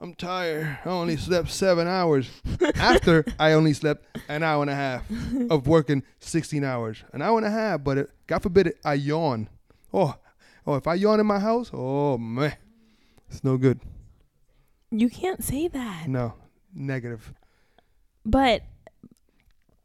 I'm 0.00 0.14
tired. 0.14 0.78
I 0.84 0.88
only 0.88 1.16
slept 1.16 1.50
seven 1.50 1.88
hours. 1.88 2.30
After 2.76 3.24
I 3.38 3.52
only 3.52 3.72
slept 3.72 4.06
an 4.28 4.42
hour 4.42 4.62
and 4.62 4.70
a 4.70 4.74
half 4.74 5.04
of 5.50 5.66
working 5.66 6.04
16 6.20 6.62
hours, 6.62 7.02
an 7.12 7.20
hour 7.20 7.36
and 7.36 7.46
a 7.46 7.50
half. 7.50 7.82
But 7.82 7.98
it, 7.98 8.10
God 8.26 8.42
forbid 8.42 8.68
it, 8.68 8.78
I 8.84 8.94
yawn. 8.94 9.48
Oh, 9.92 10.14
oh, 10.66 10.76
if 10.76 10.86
I 10.86 10.94
yawn 10.94 11.18
in 11.18 11.26
my 11.26 11.40
house, 11.40 11.70
oh 11.74 12.16
man, 12.16 12.54
it's 13.28 13.42
no 13.42 13.56
good. 13.56 13.80
You 14.90 15.08
can't 15.10 15.42
say 15.44 15.68
that. 15.68 16.08
No, 16.08 16.34
negative. 16.74 17.32
But 18.24 18.62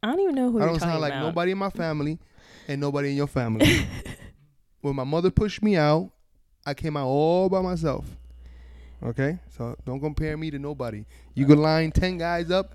I 0.02 0.08
don't 0.08 0.20
even 0.20 0.34
know 0.34 0.50
who 0.50 0.60
I 0.60 0.66
don't 0.66 0.80
sound 0.80 1.00
like 1.00 1.12
about. 1.12 1.22
nobody 1.26 1.52
in 1.52 1.58
my 1.58 1.70
family 1.70 2.18
and 2.68 2.80
nobody 2.80 3.10
in 3.10 3.16
your 3.16 3.26
family. 3.26 3.86
when 4.80 4.96
my 4.96 5.04
mother 5.04 5.30
pushed 5.30 5.62
me 5.62 5.76
out, 5.76 6.10
I 6.66 6.74
came 6.74 6.96
out 6.96 7.06
all 7.06 7.48
by 7.48 7.60
myself. 7.60 8.04
Okay? 9.02 9.38
So 9.56 9.76
don't 9.84 10.00
compare 10.00 10.36
me 10.36 10.50
to 10.50 10.58
nobody. 10.58 11.04
You 11.34 11.46
can 11.46 11.58
line 11.60 11.90
10 11.90 12.18
guys 12.18 12.50
up 12.50 12.72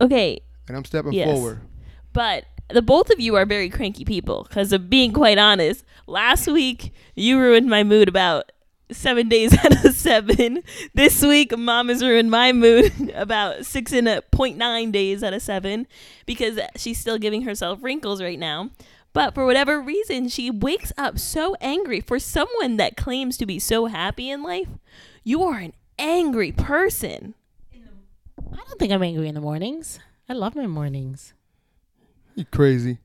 Okay, 0.00 0.38
and 0.68 0.76
I'm 0.76 0.84
stepping 0.84 1.12
Yes. 1.14 1.26
forward. 1.26 1.60
but 2.12 2.44
the 2.68 2.82
both 2.82 3.10
of 3.10 3.18
you 3.20 3.34
are 3.36 3.46
very 3.46 3.70
cranky 3.70 4.04
people. 4.04 4.44
Because 4.48 4.72
of 4.72 4.90
being 4.90 5.12
quite 5.12 5.38
honest, 5.38 5.84
last 6.06 6.46
week 6.48 6.92
you 7.14 7.38
ruined 7.38 7.68
my 7.68 7.82
mood 7.84 8.08
about 8.08 8.50
seven 8.90 9.28
days 9.28 9.56
out 9.64 9.84
of 9.84 9.94
seven. 9.94 10.62
This 10.94 11.22
week, 11.22 11.56
mom 11.56 11.88
has 11.88 12.02
ruined 12.02 12.30
my 12.30 12.52
mood 12.52 13.10
about 13.14 13.66
six 13.66 13.92
and 13.92 14.08
a 14.08 14.22
point 14.22 14.56
nine 14.56 14.90
days 14.90 15.22
out 15.22 15.32
of 15.32 15.42
seven 15.42 15.86
because 16.26 16.58
she's 16.76 16.98
still 16.98 17.18
giving 17.18 17.42
herself 17.42 17.82
wrinkles 17.82 18.22
right 18.22 18.38
now. 18.38 18.70
But 19.12 19.34
for 19.34 19.46
whatever 19.46 19.80
reason, 19.80 20.28
she 20.28 20.50
wakes 20.50 20.92
up 20.98 21.18
so 21.18 21.56
angry. 21.60 22.00
For 22.00 22.18
someone 22.18 22.76
that 22.76 22.98
claims 22.98 23.38
to 23.38 23.46
be 23.46 23.58
so 23.58 23.86
happy 23.86 24.28
in 24.28 24.42
life, 24.42 24.68
you 25.24 25.42
are 25.44 25.58
an 25.58 25.72
angry 25.98 26.52
person. 26.52 27.34
I 27.72 28.56
don't 28.56 28.78
think 28.78 28.92
I'm 28.92 29.02
angry 29.02 29.26
in 29.26 29.34
the 29.34 29.40
mornings. 29.40 29.98
I 30.28 30.34
love 30.34 30.54
my 30.54 30.66
mornings. 30.66 31.32
You 32.34 32.44
crazy. 32.44 32.98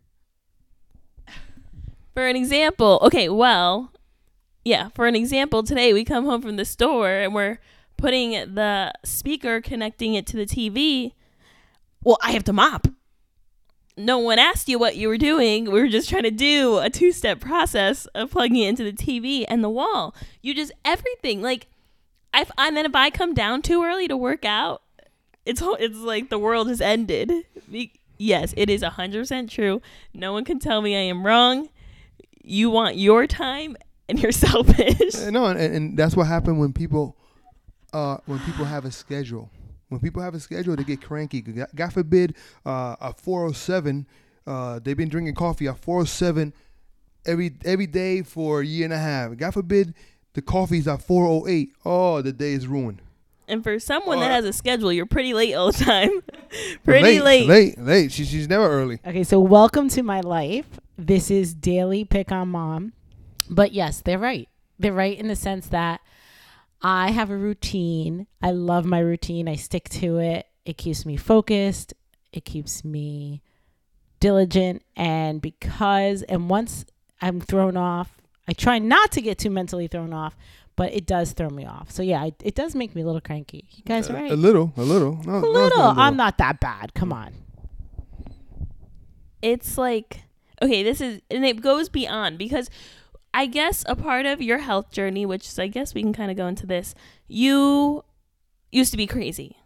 For 2.14 2.28
an 2.28 2.36
example, 2.36 3.00
okay, 3.04 3.30
well, 3.30 3.91
yeah, 4.64 4.90
for 4.90 5.08
an 5.08 5.16
example, 5.16 5.64
today 5.64 5.94
we 5.94 6.06
come 6.06 6.26
home 6.26 6.42
from 6.42 6.56
the 6.56 6.66
store 6.66 7.10
and 7.10 7.34
we're 7.34 7.60
putting 7.98 8.32
the 8.32 8.94
speaker, 9.04 9.62
connecting 9.62 10.14
it 10.14 10.26
to 10.28 10.38
the 10.38 10.46
TV. 10.46 11.14
Well, 12.04 12.18
I 12.22 12.32
have 12.32 12.44
to 12.46 12.54
mop. 12.54 12.88
No 13.98 14.18
one 14.18 14.40
asked 14.40 14.70
you 14.70 14.80
what 14.80 14.96
you 14.96 15.08
were 15.08 15.18
doing. 15.18 15.66
We 15.66 15.80
were 15.82 15.88
just 15.88 16.10
trying 16.10 16.24
to 16.24 16.32
do 16.32 16.78
a 16.78 16.90
two 16.90 17.12
step 17.12 17.40
process 17.40 18.06
of 18.08 18.32
plugging 18.32 18.58
it 18.58 18.70
into 18.70 18.84
the 18.84 18.94
TV 18.94 19.46
and 19.48 19.64
the 19.64 19.70
wall. 19.70 20.16
You 20.42 20.54
just 20.54 20.72
everything. 20.86 21.42
Like, 21.42 21.68
I, 22.34 22.46
and 22.58 22.78
then 22.78 22.86
if 22.86 22.96
I 22.96 23.10
come 23.10 23.34
down 23.34 23.62
too 23.62 23.84
early 23.84 24.08
to 24.08 24.18
work 24.18 24.46
out, 24.46 24.82
it's 25.46 25.62
it's 25.80 25.98
like 25.98 26.30
the 26.30 26.40
world 26.40 26.70
has 26.70 26.82
ended. 26.82 27.32
Yes, 28.18 28.54
it 28.56 28.70
is 28.70 28.84
100% 28.84 29.50
true. 29.50 29.82
No 30.14 30.34
one 30.34 30.46
can 30.46 30.60
tell 30.60 30.82
me 30.82 30.96
I 30.96 31.00
am 31.00 31.26
wrong. 31.26 31.70
You 32.44 32.70
want 32.70 32.96
your 32.96 33.28
time 33.28 33.76
and 34.12 34.22
you're 34.22 34.32
selfish. 34.48 35.16
Uh, 35.16 35.32
No, 35.32 35.46
and, 35.46 35.60
and 35.60 35.98
that's 35.98 36.16
what 36.16 36.28
happened 36.28 36.60
when 36.60 36.72
people, 36.74 37.18
uh, 37.94 38.18
when 38.28 38.40
people 38.40 38.66
have 38.66 38.86
a 38.86 38.92
schedule. 38.92 39.50
When 39.90 40.00
people 40.00 40.22
have 40.22 40.36
a 40.36 40.40
schedule, 40.40 40.76
they 40.76 40.84
get 40.86 41.02
cranky. 41.02 41.42
God 41.42 41.68
God 41.76 41.92
forbid, 41.92 42.36
uh, 42.66 42.96
a 43.02 43.14
407. 43.14 44.08
Uh, 44.48 44.80
they've 44.82 44.96
been 44.96 45.10
drinking 45.10 45.36
coffee 45.36 45.68
at 45.68 45.78
407 45.80 46.54
every 47.26 47.52
every 47.66 47.88
day 47.88 48.22
for 48.22 48.62
a 48.62 48.66
year 48.66 48.86
and 48.86 48.94
a 48.94 48.98
half. 48.98 49.36
God 49.36 49.52
forbid, 49.54 49.94
the 50.34 50.42
coffee's 50.42 50.88
at 50.88 51.02
408. 51.02 51.74
Oh, 51.84 52.22
the 52.22 52.32
day 52.32 52.54
is 52.54 52.68
ruined. 52.68 53.02
And 53.50 53.64
for 53.64 53.80
someone 53.80 54.22
that 54.22 54.32
has 54.32 54.46
a 54.46 54.54
schedule, 54.54 54.94
you're 54.94 55.06
pretty 55.06 55.34
late 55.34 55.54
all 55.56 55.74
the 55.74 55.84
time. 55.84 56.22
pretty 56.86 57.20
late. 57.20 57.50
Late, 57.50 57.78
late. 57.78 58.12
She, 58.14 58.24
she's 58.24 58.48
never 58.48 58.66
early. 58.70 59.00
Okay, 59.06 59.26
so 59.26 59.42
welcome 59.42 59.90
to 59.90 60.04
my 60.04 60.22
life. 60.22 60.80
This 60.98 61.30
is 61.30 61.54
daily 61.54 62.06
pick 62.06 62.32
on 62.32 62.48
mom. 62.48 62.94
But 63.52 63.74
yes, 63.74 64.02
they're 64.02 64.18
right. 64.18 64.48
They're 64.80 64.94
right 64.94 65.18
in 65.20 65.28
the 65.28 65.36
sense 65.36 65.68
that 65.68 66.02
I 66.82 67.12
have 67.12 67.30
a 67.30 67.38
routine. 67.38 68.26
I 68.42 68.52
love 68.52 68.86
my 68.86 69.00
routine. 69.00 69.48
I 69.48 69.56
stick 69.56 69.90
to 69.90 70.18
it. 70.18 70.48
It 70.66 70.78
keeps 70.78 71.06
me 71.06 71.18
focused. 71.18 71.94
It 72.34 72.46
keeps 72.46 72.84
me 72.86 73.42
diligent. 74.20 74.84
And 74.96 75.42
because, 75.42 76.24
and 76.24 76.50
once 76.50 76.86
I'm 77.22 77.42
thrown 77.42 77.76
off, 77.78 78.18
I 78.48 78.54
try 78.54 78.80
not 78.80 79.12
to 79.12 79.22
get 79.22 79.38
too 79.38 79.50
mentally 79.52 79.88
thrown 79.88 80.14
off, 80.14 80.36
but 80.76 80.94
it 80.94 81.06
does 81.06 81.34
throw 81.34 81.50
me 81.50 81.66
off. 81.66 81.92
So 81.92 82.02
yeah, 82.02 82.26
it, 82.26 82.36
it 82.44 82.56
does 82.56 82.74
make 82.74 82.96
me 82.96 83.02
a 83.02 83.06
little 83.06 83.22
cranky. 83.22 83.68
You 83.72 83.84
guys 83.84 84.10
are 84.10 84.14
right. 84.14 84.32
A 84.32 84.36
little, 84.36 84.74
a 84.78 84.82
little. 84.82 85.20
No, 85.26 85.38
A 85.38 85.42
no, 85.42 85.48
little. 85.50 85.78
not 85.80 85.98
I'm 85.98 86.16
not 86.18 86.38
that 86.40 86.60
bad. 86.60 86.94
Come 86.96 87.12
on. 87.14 87.34
it's 89.42 89.78
like 89.78 90.22
okay 90.62 90.84
this 90.84 91.02
is 91.02 91.20
and 91.32 91.44
it 91.44 91.62
goes 91.62 91.90
beyond 91.90 92.38
because 92.38 92.70
i 93.34 93.46
guess 93.46 93.84
a 93.88 93.96
part 93.96 94.26
of 94.26 94.42
your 94.42 94.60
health 94.60 94.92
journey 94.92 95.26
which 95.26 95.48
is 95.48 95.60
i 95.60 95.68
guess 95.68 95.94
we 95.94 96.02
can 96.02 96.14
kind 96.14 96.32
of 96.32 96.38
go 96.38 96.48
into 96.48 96.66
this 96.66 96.94
you 97.28 98.04
used 98.72 98.92
to 98.92 98.98
be 98.98 99.08
crazy. 99.08 99.58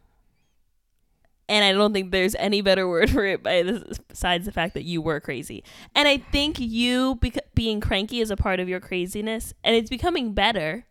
And 1.47 1.63
i 1.63 1.71
don't 1.71 1.93
think 1.93 2.11
there's 2.11 2.33
any 2.35 2.61
better 2.61 2.87
word 2.87 3.09
for 3.11 3.23
it 3.23 3.43
besides 3.43 4.45
the 4.45 4.51
fact 4.51 4.73
that 4.73 4.83
you 4.83 5.01
were 5.01 5.19
crazy. 5.19 5.63
And 5.93 6.07
i 6.07 6.17
think 6.17 6.59
you 6.59 7.15
bec- 7.15 7.53
being 7.53 7.79
cranky 7.79 8.19
is 8.19 8.31
a 8.31 8.35
part 8.35 8.59
of 8.59 8.67
your 8.67 8.79
craziness 8.79 9.53
and 9.63 9.75
it's 9.75 9.89
becoming 9.89 10.33
better. 10.33 10.85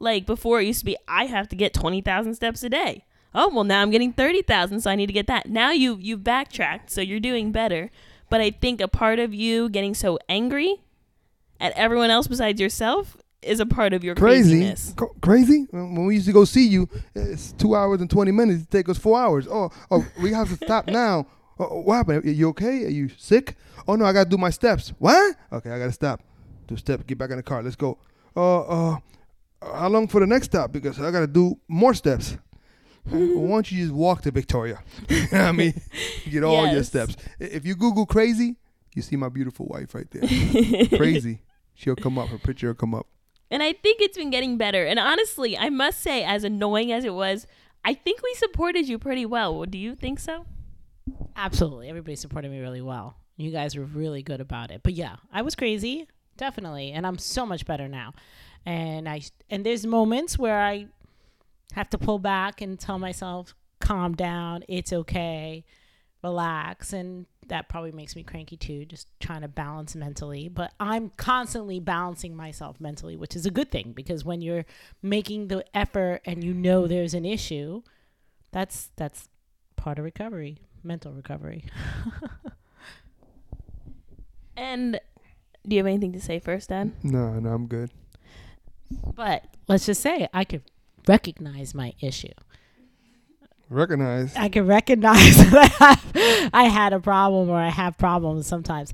Like 0.00 0.26
before 0.26 0.60
it 0.60 0.66
used 0.66 0.80
to 0.80 0.86
be 0.86 0.96
i 1.06 1.26
have 1.26 1.48
to 1.48 1.56
get 1.56 1.72
20000 1.72 2.34
steps 2.34 2.64
a 2.64 2.68
day. 2.68 3.04
Oh 3.32 3.48
well 3.48 3.64
now 3.64 3.80
i'm 3.80 3.90
getting 3.90 4.12
30000 4.12 4.80
so 4.80 4.90
i 4.90 4.96
need 4.96 5.06
to 5.06 5.12
get 5.12 5.28
that. 5.28 5.46
Now 5.48 5.70
you 5.70 5.98
you've 6.00 6.24
backtracked 6.24 6.90
so 6.90 7.00
you're 7.00 7.20
doing 7.20 7.52
better. 7.52 7.90
But 8.28 8.40
i 8.40 8.50
think 8.50 8.80
a 8.80 8.88
part 8.88 9.20
of 9.20 9.32
you 9.32 9.68
getting 9.68 9.94
so 9.94 10.18
angry 10.28 10.82
at 11.60 11.72
everyone 11.72 12.10
else 12.10 12.26
besides 12.26 12.60
yourself 12.60 13.16
is 13.42 13.60
a 13.60 13.66
part 13.66 13.92
of 13.92 14.04
your 14.04 14.14
crazy. 14.14 14.58
craziness 14.60 14.94
crazy. 15.22 15.66
When 15.70 16.06
we 16.06 16.14
used 16.16 16.26
to 16.26 16.32
go 16.32 16.44
see 16.44 16.66
you, 16.66 16.88
it's 17.14 17.52
two 17.52 17.74
hours 17.74 18.00
and 18.00 18.10
twenty 18.10 18.32
minutes. 18.32 18.62
It 18.64 18.70
takes 18.70 18.90
us 18.90 18.98
four 18.98 19.18
hours. 19.18 19.46
Oh, 19.48 19.70
oh, 19.90 20.06
we 20.20 20.32
have 20.32 20.48
to 20.48 20.56
stop 20.64 20.86
now. 20.88 21.26
Oh, 21.58 21.68
oh, 21.70 21.80
what 21.80 21.96
happened? 21.96 22.24
Are 22.24 22.30
you 22.30 22.48
okay? 22.50 22.84
Are 22.84 22.90
you 22.90 23.08
sick? 23.16 23.56
Oh 23.86 23.96
no, 23.96 24.04
I 24.04 24.12
gotta 24.12 24.28
do 24.28 24.36
my 24.38 24.50
steps. 24.50 24.92
What? 24.98 25.36
Okay, 25.52 25.70
I 25.70 25.78
gotta 25.78 25.92
stop. 25.92 26.22
Do 26.66 26.76
steps. 26.76 27.04
Get 27.06 27.18
back 27.18 27.30
in 27.30 27.36
the 27.36 27.42
car. 27.42 27.62
Let's 27.62 27.76
go. 27.76 27.98
Uh, 28.36 28.60
uh, 28.92 28.96
how 29.62 29.88
long 29.88 30.06
for 30.08 30.20
the 30.20 30.26
next 30.26 30.46
stop? 30.46 30.72
Because 30.72 31.00
I 31.00 31.10
gotta 31.10 31.26
do 31.26 31.58
more 31.68 31.94
steps. 31.94 32.36
Uh, 33.10 33.16
Why 33.16 33.48
don't 33.48 33.72
you 33.72 33.82
just 33.82 33.94
walk 33.94 34.22
to 34.22 34.30
Victoria? 34.30 34.82
You 35.08 35.16
know 35.20 35.28
what 35.30 35.40
I 35.40 35.52
mean, 35.52 35.80
you 36.24 36.32
get 36.32 36.44
all 36.44 36.66
your 36.66 36.82
steps. 36.84 37.16
If 37.38 37.64
you 37.64 37.74
Google 37.74 38.04
crazy, 38.06 38.56
you 38.94 39.02
see 39.02 39.16
my 39.16 39.28
beautiful 39.30 39.66
wife 39.66 39.94
right 39.94 40.06
there. 40.10 40.22
crazy. 40.98 41.40
She'll 41.80 41.96
come 41.96 42.18
up. 42.18 42.28
Her 42.28 42.36
picture 42.38 42.66
will 42.66 42.74
come 42.74 42.94
up. 42.94 43.06
And 43.50 43.62
I 43.62 43.72
think 43.72 44.02
it's 44.02 44.18
been 44.18 44.28
getting 44.28 44.58
better. 44.58 44.84
And 44.84 44.98
honestly, 44.98 45.56
I 45.56 45.70
must 45.70 46.02
say, 46.02 46.22
as 46.22 46.44
annoying 46.44 46.92
as 46.92 47.04
it 47.04 47.14
was, 47.14 47.46
I 47.84 47.94
think 47.94 48.22
we 48.22 48.34
supported 48.34 48.86
you 48.86 48.98
pretty 48.98 49.24
well. 49.24 49.64
Do 49.64 49.78
you 49.78 49.94
think 49.94 50.18
so? 50.20 50.44
Absolutely. 51.34 51.88
Everybody 51.88 52.16
supported 52.16 52.50
me 52.50 52.60
really 52.60 52.82
well. 52.82 53.16
You 53.38 53.50
guys 53.50 53.76
were 53.76 53.86
really 53.86 54.22
good 54.22 54.42
about 54.42 54.70
it. 54.70 54.82
But 54.82 54.92
yeah, 54.92 55.16
I 55.32 55.40
was 55.40 55.54
crazy, 55.54 56.06
definitely, 56.36 56.92
and 56.92 57.06
I'm 57.06 57.16
so 57.16 57.46
much 57.46 57.64
better 57.64 57.88
now. 57.88 58.12
And 58.66 59.08
I 59.08 59.22
and 59.48 59.64
there's 59.64 59.86
moments 59.86 60.38
where 60.38 60.60
I 60.60 60.88
have 61.72 61.88
to 61.90 61.98
pull 61.98 62.18
back 62.18 62.60
and 62.60 62.78
tell 62.78 62.98
myself, 62.98 63.54
"Calm 63.80 64.14
down. 64.14 64.64
It's 64.68 64.92
okay. 64.92 65.64
Relax." 66.22 66.92
And 66.92 67.24
that 67.50 67.68
probably 67.68 67.92
makes 67.92 68.16
me 68.16 68.24
cranky 68.24 68.56
too, 68.56 68.84
just 68.84 69.08
trying 69.20 69.42
to 69.42 69.48
balance 69.48 69.94
mentally. 69.94 70.48
But 70.48 70.72
I'm 70.80 71.10
constantly 71.16 71.78
balancing 71.78 72.34
myself 72.34 72.80
mentally, 72.80 73.16
which 73.16 73.36
is 73.36 73.46
a 73.46 73.50
good 73.50 73.70
thing 73.70 73.92
because 73.92 74.24
when 74.24 74.40
you're 74.40 74.64
making 75.02 75.48
the 75.48 75.64
effort 75.76 76.22
and 76.24 76.42
you 76.42 76.54
know 76.54 76.86
there's 76.86 77.14
an 77.14 77.24
issue, 77.24 77.82
that's 78.50 78.90
that's 78.96 79.28
part 79.76 79.98
of 79.98 80.04
recovery, 80.04 80.58
mental 80.82 81.12
recovery. 81.12 81.64
And 84.60 85.00
do 85.66 85.74
you 85.74 85.78
have 85.78 85.86
anything 85.86 86.12
to 86.12 86.20
say 86.20 86.38
first, 86.38 86.68
Dan? 86.68 86.94
No, 87.02 87.32
no, 87.40 87.48
I'm 87.48 87.66
good. 87.66 87.90
But 89.14 89.44
let's 89.68 89.86
just 89.86 90.02
say 90.02 90.28
I 90.34 90.44
could 90.44 90.62
recognize 91.08 91.74
my 91.74 91.94
issue. 92.00 92.28
Recognize. 93.70 94.34
I 94.36 94.48
can 94.48 94.66
recognize 94.66 95.36
that 95.50 96.50
I, 96.52 96.64
had 96.64 96.92
a 96.92 97.00
problem 97.00 97.48
or 97.48 97.56
I 97.56 97.68
have 97.68 97.96
problems 97.96 98.46
sometimes. 98.46 98.92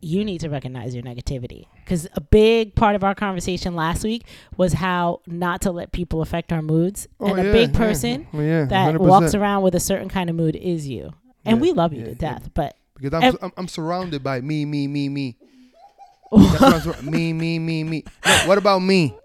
you 0.00 0.24
need 0.24 0.38
to 0.40 0.48
recognize 0.48 0.94
your 0.94 1.02
negativity 1.04 1.66
because 1.84 2.06
a 2.14 2.20
big 2.20 2.74
part 2.74 2.94
of 2.96 3.04
our 3.04 3.14
conversation 3.14 3.74
last 3.76 4.02
week 4.04 4.22
was 4.56 4.72
how 4.74 5.20
not 5.26 5.60
to 5.62 5.70
let 5.70 5.92
people 5.92 6.22
affect 6.22 6.52
our 6.52 6.62
moods 6.62 7.06
Oh, 7.20 7.26
and 7.26 7.40
a 7.40 7.44
yeah, 7.44 7.52
big 7.52 7.70
yeah. 7.72 7.76
person 7.78 8.26
Well, 8.32 8.42
yeah, 8.42 8.64
that 8.66 9.00
walks 9.00 9.34
around 9.34 9.62
with 9.62 9.74
a 9.74 9.80
certain 9.80 10.08
kind 10.08 10.28
of 10.30 10.36
mood 10.36 10.56
is 10.56 10.88
you 10.88 11.12
and 11.44 11.60
we 11.60 11.72
love 11.72 11.92
you 11.92 12.04
to 12.04 12.14
death 12.14 12.50
but 12.54 12.76
because 13.00 13.12
I'm, 13.22 13.36
I'm 13.42 13.52
I'm 13.56 13.68
surrounded 13.68 14.22
by 14.22 14.40
me, 14.40 14.64
me, 14.64 14.86
me, 14.86 15.08
me. 15.08 15.36
That's 16.32 16.60
what 16.60 16.72
I'm 16.74 16.80
sur- 16.80 17.02
me, 17.10 17.32
me, 17.32 17.58
me, 17.58 17.82
me. 17.84 18.04
No, 18.24 18.32
what 18.46 18.58
about 18.58 18.78
me? 18.80 19.16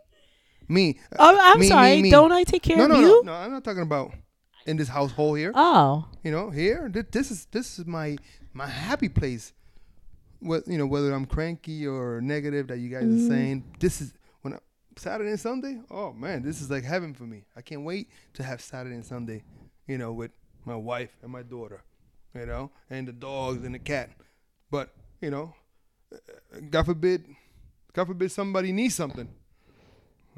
Me. 0.68 1.00
oh, 1.18 1.38
i'm 1.42 1.60
Me, 1.60 1.66
me, 1.66 1.68
sorry 1.70 2.02
me. 2.02 2.10
don't 2.12 2.32
i 2.32 2.44
take 2.44 2.62
care 2.64 2.78
No, 2.78 2.84
of 2.86 2.90
no, 2.90 3.00
you 3.00 3.08
no, 3.08 3.22
no. 3.22 3.34
I'm 3.34 3.52
not 3.52 3.64
talking 3.64 3.84
about 3.84 4.14
in 4.66 4.76
this 4.78 4.90
household 4.90 5.38
here. 5.38 5.52
oh 5.56 6.08
You 6.24 6.32
know, 6.32 6.50
here, 6.50 6.90
thi- 6.94 7.04
this 7.12 7.32
is 7.32 7.46
this 7.52 7.80
is 7.80 7.86
my 7.86 8.18
my 8.54 8.66
happy 8.68 9.08
place. 9.10 9.54
What 10.40 10.68
you 10.68 10.78
know, 10.78 10.86
whether 10.86 11.14
I'm 11.14 11.26
cranky 11.26 11.88
or 11.88 12.22
negative 12.22 12.68
that 12.68 12.78
you 12.80 12.90
guys 12.90 13.04
Mm-hmm. 13.06 13.26
are 13.26 13.30
saying, 13.30 13.64
this 13.80 14.02
is 14.02 14.14
when 14.42 14.54
I, 14.56 14.58
Saturday 14.98 15.30
and 15.32 15.40
Sunday. 15.40 15.80
Oh 15.90 16.12
man, 16.14 16.44
this 16.44 16.62
is 16.62 16.70
like 16.70 16.84
heaven 16.84 17.14
for 17.14 17.24
me. 17.24 17.46
I 17.56 17.62
can't 17.62 17.84
wait 17.84 18.10
to 18.34 18.44
have 18.44 18.60
Saturday 18.62 18.96
and 18.96 19.06
Sunday. 19.06 19.44
You 19.88 19.98
know, 19.98 20.12
with 20.12 20.32
my 20.66 20.76
wife 20.76 21.16
and 21.24 21.32
my 21.32 21.44
daughter. 21.44 21.82
You 22.36 22.46
know, 22.46 22.72
and 22.90 23.08
the 23.08 23.14
dogs 23.14 23.64
and 23.66 23.74
the 23.74 23.80
cat. 23.80 24.10
But 24.70 24.94
you 25.22 25.32
know, 25.32 25.56
uh, 26.14 26.18
God 26.70 26.86
forbid, 26.86 27.26
God 27.94 28.06
forbid 28.08 28.32
somebody 28.32 28.72
needs 28.74 28.96
something. 28.96 29.30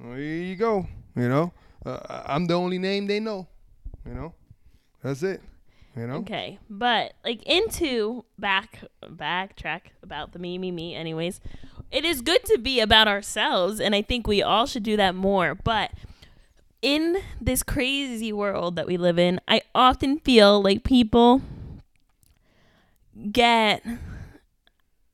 Well, 0.02 0.16
here 0.16 0.44
you 0.44 0.56
go. 0.56 0.88
You 1.16 1.28
know, 1.28 1.54
uh, 1.86 2.24
I'm 2.26 2.46
the 2.46 2.54
only 2.54 2.78
name 2.80 3.08
they 3.08 3.20
know. 3.20 3.48
You 4.06 4.14
know, 4.14 4.34
that's 5.04 5.24
it. 5.24 5.42
You 5.96 6.08
know. 6.08 6.16
Okay, 6.18 6.60
but 6.70 7.14
like 7.26 7.44
into 7.44 8.24
back 8.38 8.80
backtrack 9.04 9.82
about 10.02 10.32
the 10.32 10.40
me 10.40 10.58
me 10.58 10.72
me. 10.72 10.96
Anyways, 10.96 11.42
it 11.92 12.06
is 12.06 12.22
good 12.22 12.46
to 12.46 12.58
be 12.58 12.80
about 12.80 13.08
ourselves, 13.08 13.80
and 13.82 13.94
I 13.94 14.02
think 14.02 14.26
we 14.26 14.42
all 14.42 14.66
should 14.66 14.84
do 14.84 14.96
that 14.96 15.16
more. 15.16 15.56
But 15.56 15.92
in 16.82 17.18
this 17.42 17.64
crazy 17.64 18.32
world 18.32 18.78
that 18.78 18.88
we 18.88 18.96
live 18.96 19.20
in, 19.20 19.42
I 19.48 19.62
often 19.76 20.20
feel 20.20 20.62
like 20.62 20.84
people 20.84 21.42
get. 23.32 23.84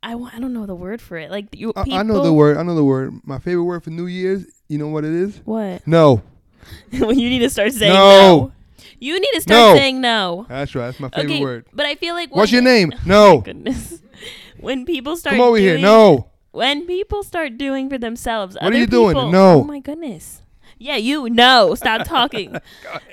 I, 0.06 0.14
I 0.14 0.40
don't 0.40 0.54
know 0.54 0.66
the 0.68 0.76
word 0.76 1.02
for 1.02 1.18
it. 1.18 1.32
Like 1.32 1.48
you, 1.56 1.74
I, 1.76 1.84
people. 1.84 2.00
I 2.00 2.04
know 2.04 2.22
the 2.24 2.32
word. 2.32 2.58
I 2.58 2.64
know 2.64 2.76
the 2.76 2.84
word. 2.84 3.14
My 3.24 3.40
favorite 3.40 3.64
word 3.64 3.84
for 3.84 3.90
New 3.90 4.06
Year's. 4.06 4.46
You 4.68 4.78
know 4.78 4.88
what 4.90 5.04
it 5.04 5.12
is? 5.12 5.42
What? 5.46 5.86
No. 5.88 6.22
well, 7.00 7.12
you 7.12 7.30
need 7.30 7.40
to 7.40 7.50
start 7.50 7.74
saying 7.74 7.92
No. 7.94 8.38
no. 8.38 8.52
You 9.00 9.20
need 9.20 9.32
to 9.34 9.42
start 9.42 9.60
No. 9.60 9.76
saying 9.76 10.00
no. 10.02 10.46
That's 10.48 10.74
right. 10.76 10.86
That's 10.86 11.00
my 11.00 11.10
favorite 11.10 11.26
Okay, 11.34 11.42
word. 11.42 11.66
but 11.74 11.86
I 11.86 11.96
feel 11.96 12.14
like 12.16 12.34
What's 12.36 12.52
your 12.52 12.62
name? 12.62 12.94
Oh 12.96 13.00
No. 13.06 13.36
my 13.38 13.42
goodness. 13.44 14.00
When 14.60 14.86
people 14.86 15.18
start 15.18 15.36
Come 15.36 15.42
over 15.46 15.58
here. 15.58 15.78
No. 15.78 16.30
When 16.52 16.86
people 16.88 17.22
start 17.24 17.58
doing 17.58 17.90
for 17.90 17.98
themselves, 17.98 18.56
What 18.56 18.64
are 18.64 18.68
other 18.68 18.78
you 18.78 18.88
doing? 18.88 19.16
No. 19.32 19.60
Oh 19.60 19.64
my 19.64 19.80
goodness. 19.80 20.42
Yeah, 20.78 20.96
you 20.96 21.30
no. 21.30 21.76
Stop 21.76 22.08
talking. 22.08 22.56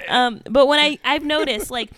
um, 0.08 0.40
but 0.48 0.66
when 0.66 0.78
I 0.78 0.98
I've 1.04 1.24
noticed 1.24 1.70
like 1.70 1.90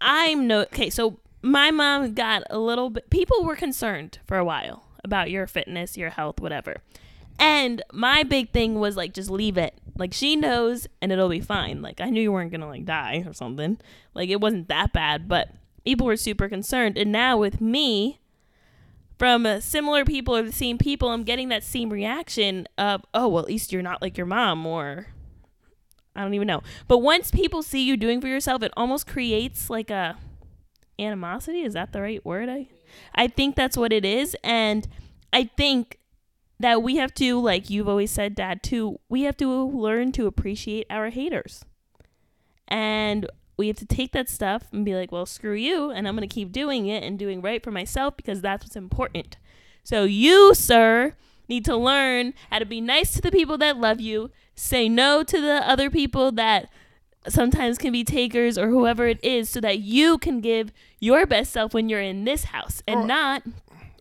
I'm 0.00 0.46
no 0.46 0.60
okay. 0.62 0.90
So 0.90 1.18
my 1.42 1.70
mom 1.70 2.14
got 2.14 2.42
a 2.50 2.58
little 2.58 2.90
bit. 2.90 3.10
People 3.10 3.44
were 3.44 3.56
concerned 3.56 4.18
for 4.26 4.36
a 4.36 4.44
while 4.44 4.84
about 5.04 5.30
your 5.30 5.46
fitness, 5.46 5.96
your 5.96 6.10
health, 6.10 6.40
whatever. 6.40 6.76
And 7.38 7.82
my 7.92 8.24
big 8.24 8.50
thing 8.50 8.80
was 8.80 8.96
like 8.96 9.14
just 9.14 9.30
leave 9.30 9.56
it. 9.56 9.74
Like 9.96 10.12
she 10.12 10.36
knows 10.36 10.86
and 11.00 11.12
it'll 11.12 11.28
be 11.28 11.40
fine. 11.40 11.82
Like 11.82 12.00
I 12.00 12.10
knew 12.10 12.20
you 12.20 12.32
weren't 12.32 12.50
gonna 12.50 12.68
like 12.68 12.84
die 12.84 13.22
or 13.26 13.32
something. 13.32 13.78
Like 14.14 14.28
it 14.28 14.40
wasn't 14.40 14.68
that 14.68 14.92
bad, 14.92 15.28
but 15.28 15.50
people 15.84 16.06
were 16.06 16.16
super 16.16 16.48
concerned. 16.48 16.98
And 16.98 17.12
now 17.12 17.38
with 17.38 17.60
me, 17.60 18.20
from 19.18 19.46
uh, 19.46 19.60
similar 19.60 20.04
people 20.04 20.36
or 20.36 20.42
the 20.42 20.52
same 20.52 20.78
people, 20.78 21.08
I'm 21.08 21.24
getting 21.24 21.48
that 21.48 21.64
same 21.64 21.90
reaction 21.90 22.68
of, 22.78 23.04
oh, 23.12 23.28
well, 23.28 23.42
at 23.42 23.48
least 23.48 23.72
you're 23.72 23.82
not 23.82 24.00
like 24.00 24.16
your 24.16 24.26
mom, 24.26 24.64
or 24.64 25.08
I 26.14 26.22
don't 26.22 26.34
even 26.34 26.46
know. 26.46 26.62
But 26.86 26.98
once 26.98 27.30
people 27.32 27.62
see 27.62 27.82
you 27.82 27.96
doing 27.96 28.20
for 28.20 28.28
yourself, 28.28 28.62
it 28.62 28.72
almost 28.76 29.08
creates 29.08 29.68
like 29.68 29.90
a 29.90 30.16
animosity. 30.98 31.62
Is 31.62 31.74
that 31.74 31.92
the 31.92 32.02
right 32.02 32.24
word? 32.24 32.48
I, 32.48 32.68
I 33.14 33.28
think 33.28 33.56
that's 33.56 33.76
what 33.76 33.92
it 33.92 34.04
is, 34.04 34.36
and 34.42 34.86
I 35.32 35.44
think 35.44 35.98
that 36.60 36.82
we 36.82 36.96
have 36.96 37.14
to, 37.14 37.40
like 37.40 37.70
you've 37.70 37.88
always 37.88 38.10
said, 38.10 38.34
Dad, 38.34 38.62
too. 38.62 38.98
We 39.08 39.22
have 39.22 39.36
to 39.38 39.64
learn 39.66 40.12
to 40.12 40.26
appreciate 40.26 40.86
our 40.90 41.10
haters, 41.10 41.64
and 42.66 43.28
we 43.56 43.66
have 43.66 43.76
to 43.76 43.86
take 43.86 44.12
that 44.12 44.28
stuff 44.28 44.64
and 44.72 44.84
be 44.84 44.94
like, 44.94 45.10
well, 45.12 45.26
screw 45.26 45.54
you, 45.54 45.90
and 45.90 46.06
I'm 46.06 46.16
going 46.16 46.28
to 46.28 46.34
keep 46.34 46.52
doing 46.52 46.86
it 46.86 47.02
and 47.02 47.18
doing 47.18 47.40
right 47.42 47.62
for 47.62 47.70
myself 47.70 48.16
because 48.16 48.40
that's 48.40 48.64
what's 48.64 48.76
important. 48.76 49.36
So 49.82 50.04
you, 50.04 50.54
sir, 50.54 51.14
need 51.48 51.64
to 51.64 51.76
learn 51.76 52.34
how 52.50 52.58
to 52.58 52.66
be 52.66 52.80
nice 52.80 53.12
to 53.14 53.20
the 53.20 53.30
people 53.30 53.58
that 53.58 53.78
love 53.78 54.00
you, 54.00 54.30
say 54.54 54.88
no 54.88 55.22
to 55.24 55.40
the 55.40 55.68
other 55.68 55.90
people 55.90 56.30
that 56.32 56.68
sometimes 57.32 57.78
can 57.78 57.92
be 57.92 58.04
takers 58.04 58.56
or 58.58 58.68
whoever 58.68 59.06
it 59.06 59.22
is 59.24 59.48
so 59.48 59.60
that 59.60 59.78
you 59.80 60.18
can 60.18 60.40
give 60.40 60.72
your 61.00 61.26
best 61.26 61.52
self 61.52 61.74
when 61.74 61.88
you're 61.88 62.00
in 62.00 62.24
this 62.24 62.44
house 62.44 62.82
and 62.86 63.00
Oh. 63.00 63.06
not 63.06 63.42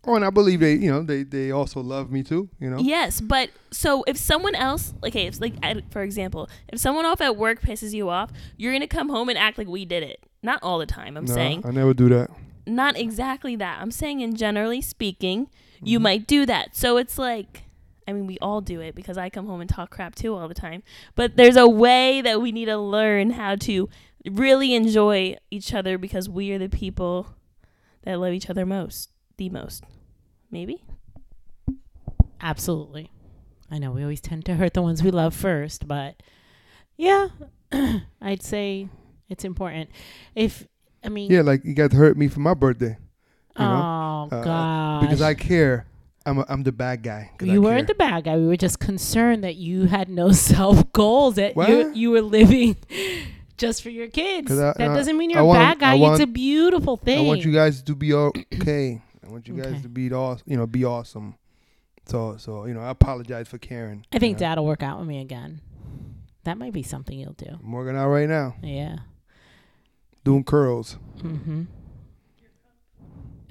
Oh, 0.10 0.16
and 0.16 0.24
I 0.24 0.30
believe 0.30 0.62
they, 0.62 0.72
you 0.76 0.90
know, 0.90 1.04
they 1.04 1.24
they 1.24 1.52
also 1.52 1.82
love 1.82 2.10
me 2.12 2.24
too. 2.24 2.48
You 2.62 2.70
know. 2.70 2.78
Yes, 2.80 3.20
but 3.20 3.50
so 3.72 4.04
if 4.08 4.16
someone 4.16 4.56
else, 4.56 4.94
okay, 5.06 5.28
if 5.28 5.42
like 5.42 5.56
for 5.92 6.02
example, 6.02 6.50
if 6.70 6.80
someone 6.80 7.06
off 7.06 7.20
at 7.20 7.36
work 7.36 7.62
pisses 7.62 7.94
you 7.94 8.08
off, 8.10 8.32
you're 8.56 8.72
gonna 8.72 8.88
come 8.88 9.10
home 9.10 9.28
and 9.28 9.38
act 9.38 9.58
like 9.58 9.68
we 9.68 9.84
did 9.84 10.04
it. 10.04 10.24
Not 10.42 10.60
all 10.64 10.80
the 10.80 10.86
time. 10.86 11.18
I'm 11.18 11.26
No, 11.26 11.34
saying 11.34 11.64
I 11.66 11.72
never 11.72 11.94
do 11.94 12.08
that. 12.08 12.30
not 12.66 12.96
exactly 12.98 13.58
that. 13.58 13.82
I'm 13.82 13.92
saying 13.92 14.22
in 14.22 14.36
generally 14.36 14.82
speaking, 14.82 15.48
Mm-hmm. 15.78 15.88
you 15.88 16.00
might 16.00 16.26
do 16.26 16.46
that. 16.46 16.74
So 16.76 16.96
it's 16.98 17.18
like, 17.20 17.64
I 18.08 18.14
mean, 18.14 18.26
we 18.26 18.38
all 18.40 18.62
do 18.62 18.80
it 18.80 18.96
because 18.96 19.18
I 19.18 19.30
come 19.30 19.48
home 19.48 19.60
and 19.60 19.70
talk 19.70 19.90
crap 19.90 20.16
too 20.16 20.34
all 20.36 20.48
the 20.48 20.54
time. 20.54 20.84
But 21.16 21.36
there's 21.36 21.58
a 21.58 21.68
way 21.68 22.22
that 22.22 22.42
we 22.42 22.52
need 22.52 22.66
to 22.66 22.78
learn 22.78 23.32
how 23.32 23.56
to 23.58 23.90
really 24.26 24.74
enjoy 24.74 25.36
each 25.52 25.74
other 25.74 25.98
because 25.98 26.30
we 26.30 26.52
are 26.52 26.58
the 26.58 26.70
people 26.70 27.28
that 28.04 28.20
love 28.20 28.34
each 28.34 28.50
other 28.50 28.66
most, 28.66 29.12
the 29.36 29.50
most. 29.50 29.84
Maybe. 30.50 30.84
Absolutely. 32.40 33.12
I 33.70 33.80
know 33.80 33.92
we 33.92 34.04
always 34.04 34.22
tend 34.22 34.46
to 34.46 34.56
hurt 34.56 34.74
the 34.74 34.82
ones 34.82 35.04
we 35.04 35.12
love 35.12 35.36
first, 35.36 35.88
but 35.88 36.16
yeah, 36.96 37.28
I'd 38.22 38.42
say 38.42 38.88
it's 39.28 39.44
important. 39.44 39.90
If 40.36 40.66
I 41.04 41.10
mean, 41.10 41.30
Yeah, 41.30 41.42
like 41.42 41.66
you 41.66 41.74
guys 41.74 41.92
hurt 41.92 42.18
me 42.18 42.30
for 42.30 42.40
my 42.40 42.54
birthday. 42.54 42.98
You 43.60 43.66
know, 43.66 44.30
oh 44.32 44.36
uh, 44.36 44.44
god, 44.44 45.02
because 45.02 45.22
I 45.22 45.34
care. 45.34 45.88
I'm 46.28 46.40
a, 46.40 46.46
I'm 46.50 46.64
the 46.64 46.72
bad 46.72 47.04
guy. 47.04 47.32
I 47.42 47.44
you 47.46 47.62
weren't 47.62 47.88
the 47.88 47.96
bad 47.96 48.26
guy. 48.26 48.36
We 48.38 48.48
were 48.48 48.58
just 48.58 48.80
concerned 48.80 49.44
that 49.44 49.56
you 49.56 49.86
had 49.86 50.10
no 50.10 50.32
self 50.52 50.92
goals 50.92 51.36
that 51.36 51.52
you 51.52 51.56
What? 51.56 51.96
you 51.96 52.12
were 52.12 52.22
living 52.22 52.76
just 53.58 53.82
for 53.82 53.90
your 53.90 54.08
kids. 54.08 54.52
I- 54.52 54.56
that 54.78 54.82
I- 54.82 54.96
doesn't 54.96 55.18
mean 55.18 55.30
you're 55.30 55.40
a 55.40 55.46
want- 55.46 55.60
bad 55.60 55.80
guy. 55.80 55.96
I 55.98 56.12
it's 56.12 56.20
a 56.22 56.28
beautiful 56.28 56.98
thing. 56.98 57.26
I 57.26 57.28
want 57.28 57.46
you 57.46 57.54
guys 57.54 57.82
to 57.84 57.96
be 57.96 58.14
okay. 58.14 59.02
I 59.26 59.30
want 59.30 59.48
you 59.48 59.56
guys 59.56 59.68
Okay. 59.74 59.82
to 59.84 59.90
be 59.90 60.12
all 60.14 60.40
you 60.46 60.58
know, 60.58 60.68
be 60.68 60.84
awesome. 60.86 61.36
So 62.06 62.36
so 62.38 62.66
you 62.66 62.74
know, 62.74 62.82
I 62.82 62.90
apologize 62.90 63.48
for 63.48 63.58
caring. 63.58 64.06
I 64.12 64.20
think 64.20 64.38
you 64.40 64.46
know. 64.46 64.50
Dad'll 64.52 64.66
work 64.66 64.84
out 64.84 65.00
with 65.00 65.08
me 65.08 65.22
again. 65.22 65.62
That 66.44 66.58
might 66.58 66.74
be 66.74 66.84
something 66.84 67.18
you'll 67.20 67.34
do. 67.34 67.58
I'm 67.62 67.72
working 67.72 67.98
out 67.98 68.08
right 68.10 68.28
now, 68.30 68.56
Yeah. 68.64 68.98
doing 70.24 70.44
curls. 70.46 70.98
Mm-hmm. 71.20 71.64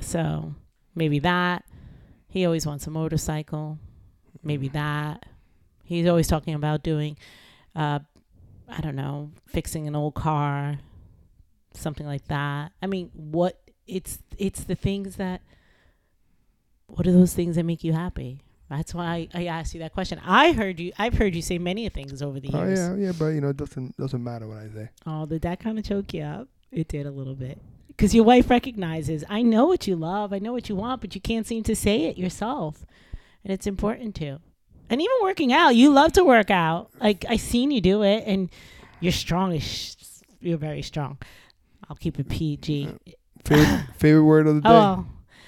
So 0.00 0.54
maybe 0.94 1.18
that. 1.20 1.64
He 2.28 2.44
always 2.44 2.66
wants 2.66 2.86
a 2.86 2.90
motorcycle. 2.90 3.78
Maybe 4.42 4.68
that. 4.68 5.26
He's 5.84 6.06
always 6.06 6.26
talking 6.26 6.54
about 6.54 6.82
doing, 6.82 7.16
uh, 7.74 8.00
I 8.68 8.80
don't 8.80 8.96
know, 8.96 9.30
fixing 9.46 9.86
an 9.86 9.94
old 9.94 10.14
car, 10.14 10.78
something 11.74 12.06
like 12.06 12.26
that. 12.28 12.72
I 12.82 12.86
mean, 12.86 13.10
what? 13.14 13.60
It's 13.86 14.18
it's 14.38 14.64
the 14.64 14.74
things 14.74 15.16
that. 15.16 15.42
What 16.88 17.06
are 17.06 17.12
those 17.12 17.34
things 17.34 17.56
that 17.56 17.64
make 17.64 17.82
you 17.82 17.92
happy? 17.92 18.42
That's 18.68 18.94
why 18.94 19.28
I, 19.34 19.42
I 19.42 19.46
asked 19.46 19.74
you 19.74 19.80
that 19.80 19.92
question. 19.92 20.20
I 20.24 20.52
heard 20.52 20.80
you. 20.80 20.92
I've 20.98 21.14
heard 21.14 21.34
you 21.34 21.42
say 21.42 21.58
many 21.58 21.88
things 21.88 22.20
over 22.20 22.40
the 22.40 22.48
years. 22.48 22.80
Oh 22.80 22.94
yeah, 22.96 23.06
yeah, 23.06 23.12
but 23.16 23.28
you 23.28 23.40
know, 23.40 23.50
it 23.50 23.56
doesn't 23.56 23.96
doesn't 23.96 24.22
matter 24.22 24.46
what 24.48 24.58
I 24.58 24.68
say. 24.68 24.88
Oh, 25.06 25.26
did 25.26 25.42
that 25.42 25.60
kind 25.60 25.78
of 25.78 25.84
choke 25.84 26.12
you 26.14 26.22
up? 26.22 26.48
It 26.72 26.88
did 26.88 27.06
a 27.06 27.10
little 27.10 27.34
bit. 27.34 27.60
Because 27.96 28.14
your 28.14 28.24
wife 28.24 28.50
recognizes, 28.50 29.24
I 29.28 29.40
know 29.42 29.64
what 29.66 29.86
you 29.86 29.96
love, 29.96 30.32
I 30.34 30.38
know 30.38 30.52
what 30.52 30.68
you 30.68 30.76
want, 30.76 31.00
but 31.00 31.14
you 31.14 31.20
can't 31.20 31.46
seem 31.46 31.62
to 31.62 31.74
say 31.74 32.04
it 32.04 32.18
yourself. 32.18 32.84
And 33.42 33.52
it's 33.52 33.66
important 33.66 34.14
to. 34.16 34.38
And 34.90 35.00
even 35.00 35.16
working 35.22 35.52
out, 35.52 35.70
you 35.76 35.90
love 35.90 36.12
to 36.12 36.24
work 36.24 36.50
out. 36.50 36.90
Like, 37.00 37.24
I 37.28 37.36
seen 37.36 37.70
you 37.70 37.80
do 37.80 38.02
it, 38.02 38.24
and 38.26 38.50
you're 39.00 39.12
strong. 39.12 39.54
as 39.54 39.62
sh- 39.62 39.94
You're 40.40 40.58
very 40.58 40.82
strong. 40.82 41.16
I'll 41.88 41.96
keep 41.96 42.18
it 42.18 42.28
PG. 42.28 42.88
Uh, 42.88 43.12
favorite 43.44 43.84
favorite 43.96 44.24
word 44.24 44.46
of 44.46 44.54
the 44.56 44.60
day. 44.60 44.68
Oh, 44.68 44.72
well, 44.72 45.06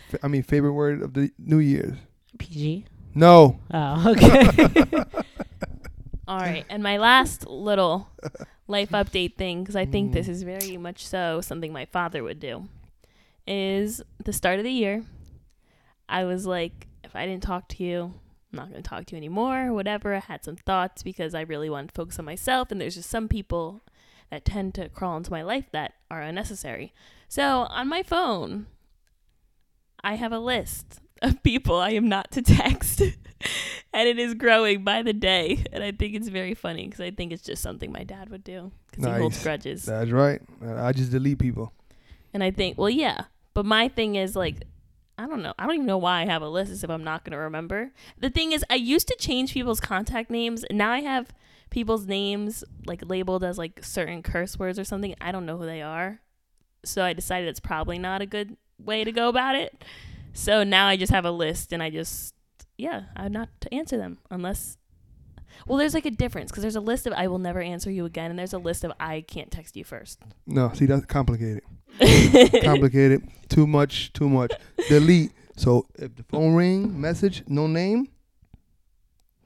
Fa- 0.08 0.18
I 0.22 0.28
mean, 0.28 0.42
favorite 0.42 0.72
word 0.72 1.02
of 1.02 1.12
the 1.14 1.30
New 1.38 1.58
Year's. 1.58 1.96
PG. 2.38 2.86
No. 3.14 3.58
Oh, 3.72 4.10
okay. 4.12 4.48
All 6.28 6.38
right, 6.38 6.64
and 6.68 6.82
my 6.82 6.98
last 6.98 7.46
little 7.46 8.08
life 8.68 8.90
update 8.90 9.36
thing, 9.36 9.62
because 9.62 9.76
I 9.76 9.86
think 9.86 10.12
this 10.12 10.28
mm. 10.28 10.30
is 10.30 10.42
very 10.44 10.76
much 10.76 11.04
so 11.06 11.40
something 11.40 11.72
my 11.72 11.86
father 11.86 12.22
would 12.22 12.38
do, 12.38 12.68
is 13.46 14.02
the 14.22 14.32
start 14.32 14.58
of 14.58 14.64
the 14.64 14.70
year. 14.70 15.04
I 16.08 16.24
was 16.24 16.46
like, 16.46 16.86
if 17.02 17.16
I 17.16 17.26
didn't 17.26 17.42
talk 17.42 17.68
to 17.70 17.82
you, 17.82 18.14
I'm 18.52 18.56
not 18.56 18.70
going 18.70 18.82
to 18.82 18.88
talk 18.88 19.06
to 19.06 19.14
you 19.14 19.18
anymore, 19.18 19.72
whatever. 19.72 20.14
I 20.14 20.20
had 20.20 20.44
some 20.44 20.56
thoughts 20.56 21.02
because 21.02 21.34
I 21.34 21.42
really 21.42 21.68
wanted 21.68 21.88
to 21.88 21.94
focus 21.94 22.18
on 22.18 22.24
myself. 22.24 22.70
And 22.70 22.80
there's 22.80 22.94
just 22.94 23.10
some 23.10 23.28
people 23.28 23.82
that 24.30 24.44
tend 24.44 24.74
to 24.74 24.88
crawl 24.88 25.16
into 25.16 25.30
my 25.30 25.42
life 25.42 25.66
that 25.72 25.94
are 26.10 26.22
unnecessary. 26.22 26.94
So 27.28 27.66
on 27.68 27.88
my 27.88 28.02
phone, 28.02 28.66
I 30.02 30.14
have 30.14 30.32
a 30.32 30.38
list 30.38 31.00
of 31.22 31.42
people 31.42 31.76
I 31.76 31.90
am 31.90 32.08
not 32.08 32.30
to 32.32 32.42
text. 32.42 33.00
and 33.92 34.08
it 34.08 34.18
is 34.18 34.34
growing 34.34 34.84
by 34.84 35.02
the 35.02 35.12
day. 35.12 35.64
And 35.72 35.82
I 35.82 35.92
think 35.92 36.14
it's 36.14 36.28
very 36.28 36.54
funny 36.54 36.86
because 36.86 37.00
I 37.00 37.10
think 37.10 37.32
it's 37.32 37.42
just 37.42 37.62
something 37.62 37.92
my 37.92 38.04
dad 38.04 38.30
would 38.30 38.44
do 38.44 38.72
because 38.90 39.04
he 39.04 39.10
holds 39.10 39.42
grudges. 39.42 39.84
That's 39.84 40.10
right. 40.10 40.40
I 40.64 40.92
just 40.92 41.10
delete 41.10 41.38
people. 41.38 41.72
And 42.32 42.42
I 42.42 42.50
think, 42.50 42.78
well, 42.78 42.90
yeah. 42.90 43.24
But 43.54 43.64
my 43.64 43.88
thing 43.88 44.14
is 44.14 44.36
like, 44.36 44.64
I 45.16 45.26
don't 45.26 45.42
know. 45.42 45.54
I 45.58 45.66
don't 45.66 45.74
even 45.74 45.86
know 45.86 45.98
why 45.98 46.22
I 46.22 46.26
have 46.26 46.42
a 46.42 46.48
list 46.48 46.84
if 46.84 46.90
I'm 46.90 47.02
not 47.02 47.24
going 47.24 47.32
to 47.32 47.38
remember. 47.38 47.90
The 48.18 48.30
thing 48.30 48.52
is, 48.52 48.64
I 48.70 48.76
used 48.76 49.08
to 49.08 49.16
change 49.18 49.52
people's 49.52 49.80
contact 49.80 50.30
names. 50.30 50.64
Now 50.70 50.92
I 50.92 51.00
have 51.00 51.32
people's 51.70 52.06
names 52.06 52.62
like 52.86 53.02
labeled 53.04 53.44
as 53.44 53.58
like 53.58 53.84
certain 53.84 54.22
curse 54.22 54.58
words 54.58 54.78
or 54.78 54.84
something. 54.84 55.14
I 55.20 55.32
don't 55.32 55.46
know 55.46 55.58
who 55.58 55.66
they 55.66 55.82
are. 55.82 56.20
So 56.84 57.02
I 57.02 57.12
decided 57.12 57.48
it's 57.48 57.60
probably 57.60 57.98
not 57.98 58.22
a 58.22 58.26
good 58.26 58.56
way 58.78 59.02
to 59.02 59.10
go 59.10 59.28
about 59.28 59.56
it. 59.56 59.82
So 60.38 60.62
now 60.62 60.86
I 60.86 60.96
just 60.96 61.12
have 61.12 61.24
a 61.24 61.32
list 61.32 61.72
and 61.72 61.82
I 61.82 61.90
just, 61.90 62.32
yeah, 62.76 63.06
I'm 63.16 63.32
not 63.32 63.48
to 63.62 63.74
answer 63.74 63.96
them 63.96 64.18
unless. 64.30 64.76
Well, 65.66 65.78
there's 65.78 65.94
like 65.94 66.06
a 66.06 66.12
difference 66.12 66.52
because 66.52 66.62
there's 66.62 66.76
a 66.76 66.80
list 66.80 67.08
of 67.08 67.12
I 67.14 67.26
will 67.26 67.40
never 67.40 67.60
answer 67.60 67.90
you 67.90 68.04
again, 68.04 68.30
and 68.30 68.38
there's 68.38 68.52
a 68.52 68.58
list 68.58 68.84
of 68.84 68.92
I 69.00 69.22
can't 69.22 69.50
text 69.50 69.76
you 69.76 69.82
first. 69.82 70.20
No, 70.46 70.70
see 70.74 70.86
that's 70.86 71.04
complicated. 71.06 71.64
complicated. 72.62 73.28
Too 73.48 73.66
much. 73.66 74.12
Too 74.12 74.28
much. 74.28 74.52
Delete. 74.88 75.32
So 75.56 75.86
if 75.96 76.14
the 76.14 76.22
phone 76.22 76.54
ring, 76.54 77.00
message, 77.00 77.42
no 77.48 77.66
name, 77.66 78.06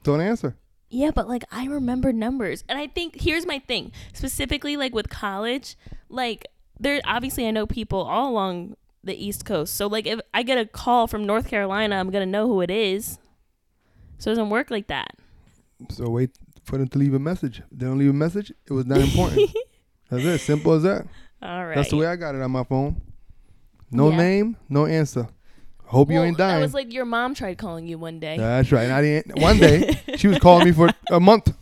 don't 0.03 0.21
answer. 0.21 0.55
Yeah, 0.91 1.09
but 1.09 1.27
like 1.27 1.43
I 1.51 1.65
remember 1.65 2.13
numbers. 2.13 2.63
And 2.69 2.77
I 2.77 2.85
think 2.85 3.19
here's 3.19 3.47
my 3.47 3.57
thing, 3.57 3.91
specifically 4.13 4.77
like 4.77 4.93
with 4.93 5.09
college, 5.09 5.75
like 6.09 6.45
there 6.79 7.01
obviously 7.03 7.47
I 7.47 7.51
know 7.51 7.65
people 7.65 8.03
all 8.03 8.29
along 8.29 8.75
the 9.03 9.13
East 9.15 9.45
Coast. 9.45 9.75
So 9.75 9.87
like 9.87 10.05
if 10.07 10.19
I 10.33 10.43
get 10.43 10.57
a 10.57 10.65
call 10.65 11.07
from 11.07 11.25
North 11.25 11.47
Carolina, 11.47 11.95
I'm 11.97 12.09
going 12.09 12.25
to 12.25 12.31
know 12.31 12.47
who 12.47 12.61
it 12.61 12.71
is. 12.71 13.17
So 14.17 14.31
it 14.31 14.35
doesn't 14.35 14.49
work 14.49 14.71
like 14.71 14.87
that. 14.87 15.15
So 15.89 16.09
wait 16.09 16.31
for 16.63 16.77
them 16.77 16.87
to 16.89 16.97
leave 16.97 17.13
a 17.13 17.19
message. 17.19 17.59
If 17.71 17.79
they 17.79 17.85
don't 17.85 17.97
leave 17.97 18.09
a 18.09 18.13
message, 18.13 18.51
it 18.65 18.73
was 18.73 18.85
not 18.85 18.99
important. 18.99 19.49
That's 20.09 20.23
it. 20.23 20.39
Simple 20.39 20.73
as 20.73 20.83
that. 20.83 21.05
All 21.41 21.65
right. 21.65 21.75
That's 21.75 21.89
the 21.89 21.97
way 21.97 22.07
I 22.07 22.15
got 22.15 22.35
it 22.35 22.41
on 22.41 22.51
my 22.51 22.63
phone. 22.63 23.01
No 23.91 24.09
Yeah. 24.09 24.17
name, 24.17 24.57
no 24.69 24.85
answer. 24.85 25.27
Hope 25.85 26.09
you 26.09 26.15
Well, 26.15 26.23
ain't 26.23 26.37
That 26.37 26.51
dying. 26.51 26.61
was 26.61 26.73
like 26.73 26.93
your 26.93 27.05
mom 27.05 27.35
tried 27.35 27.57
calling 27.57 27.87
you 27.87 27.97
one 27.99 28.19
day. 28.19 28.37
That's 28.37 28.71
right. 28.71 28.83
And 28.83 28.93
I 28.93 29.01
didn't. 29.01 29.39
One 29.39 29.57
day 29.59 29.99
she 30.17 30.27
was 30.27 30.39
calling 30.39 30.65
me 30.65 30.71
for 30.71 30.89
a 31.11 31.19
month 31.19 31.53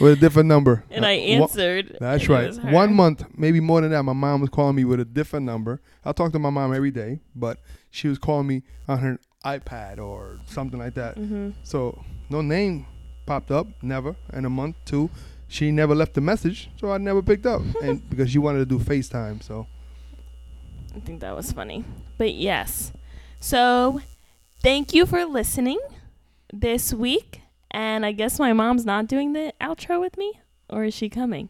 with 0.00 0.12
a 0.12 0.16
different 0.16 0.48
number. 0.48 0.84
and 0.90 1.04
Uh, 1.04 1.08
I 1.08 1.12
answered. 1.12 1.96
That's 2.00 2.28
right. 2.28 2.54
One 2.72 2.94
month, 2.94 3.24
maybe 3.36 3.60
more 3.60 3.80
than 3.80 3.90
that. 3.90 4.02
My 4.02 4.12
mom 4.12 4.40
was 4.40 4.50
calling 4.50 4.76
me 4.76 4.84
with 4.84 5.00
a 5.00 5.04
different 5.04 5.46
number. 5.46 5.80
I 6.04 6.12
talk 6.12 6.32
to 6.32 6.38
my 6.38 6.50
mom 6.50 6.72
every 6.74 6.90
day, 6.90 7.20
but 7.34 7.58
she 7.90 8.08
was 8.08 8.18
calling 8.18 8.46
me 8.46 8.62
on 8.86 8.98
her 8.98 9.18
iPad 9.44 9.98
or 9.98 10.38
something 10.46 10.78
like 10.78 10.94
that. 10.94 11.16
Mhm. 11.16 11.54
So 11.62 12.02
no 12.30 12.40
name 12.42 12.86
popped 13.26 13.50
up, 13.50 13.66
never. 13.82 14.16
In 14.32 14.44
a 14.44 14.50
month, 14.50 14.76
two, 14.84 15.10
she 15.46 15.70
never 15.70 15.94
left 15.94 16.16
a 16.18 16.20
message, 16.20 16.70
so 16.76 16.90
I 16.92 16.98
never 16.98 17.22
picked 17.22 17.46
up. 17.46 17.62
and 17.82 18.08
because 18.10 18.30
she 18.30 18.38
wanted 18.38 18.58
to 18.58 18.66
do 18.66 18.78
FaceTime, 18.78 19.42
so 19.42 19.66
I 20.94 21.00
think 21.00 21.20
that 21.20 21.34
was 21.36 21.52
funny. 21.52 21.84
But 22.16 22.34
yes. 22.34 22.92
So 23.40 24.00
thank 24.62 24.92
you 24.94 25.06
for 25.06 25.24
listening 25.24 25.78
this 26.52 26.92
week. 26.92 27.42
And 27.70 28.04
I 28.04 28.12
guess 28.12 28.38
my 28.38 28.52
mom's 28.52 28.84
not 28.84 29.06
doing 29.06 29.32
the 29.32 29.52
outro 29.60 30.00
with 30.00 30.16
me? 30.16 30.40
Or 30.70 30.84
is 30.84 30.94
she 30.94 31.08
coming? 31.08 31.48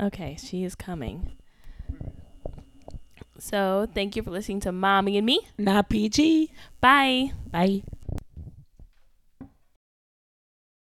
Okay, 0.00 0.36
she 0.40 0.64
is 0.64 0.74
coming. 0.74 1.32
So 3.38 3.86
thank 3.94 4.16
you 4.16 4.22
for 4.22 4.30
listening 4.30 4.60
to 4.60 4.72
Mommy 4.72 5.16
and 5.16 5.26
Me. 5.26 5.40
Not 5.56 5.88
PG. 5.88 6.52
Bye. 6.80 7.32
Bye. 7.50 7.82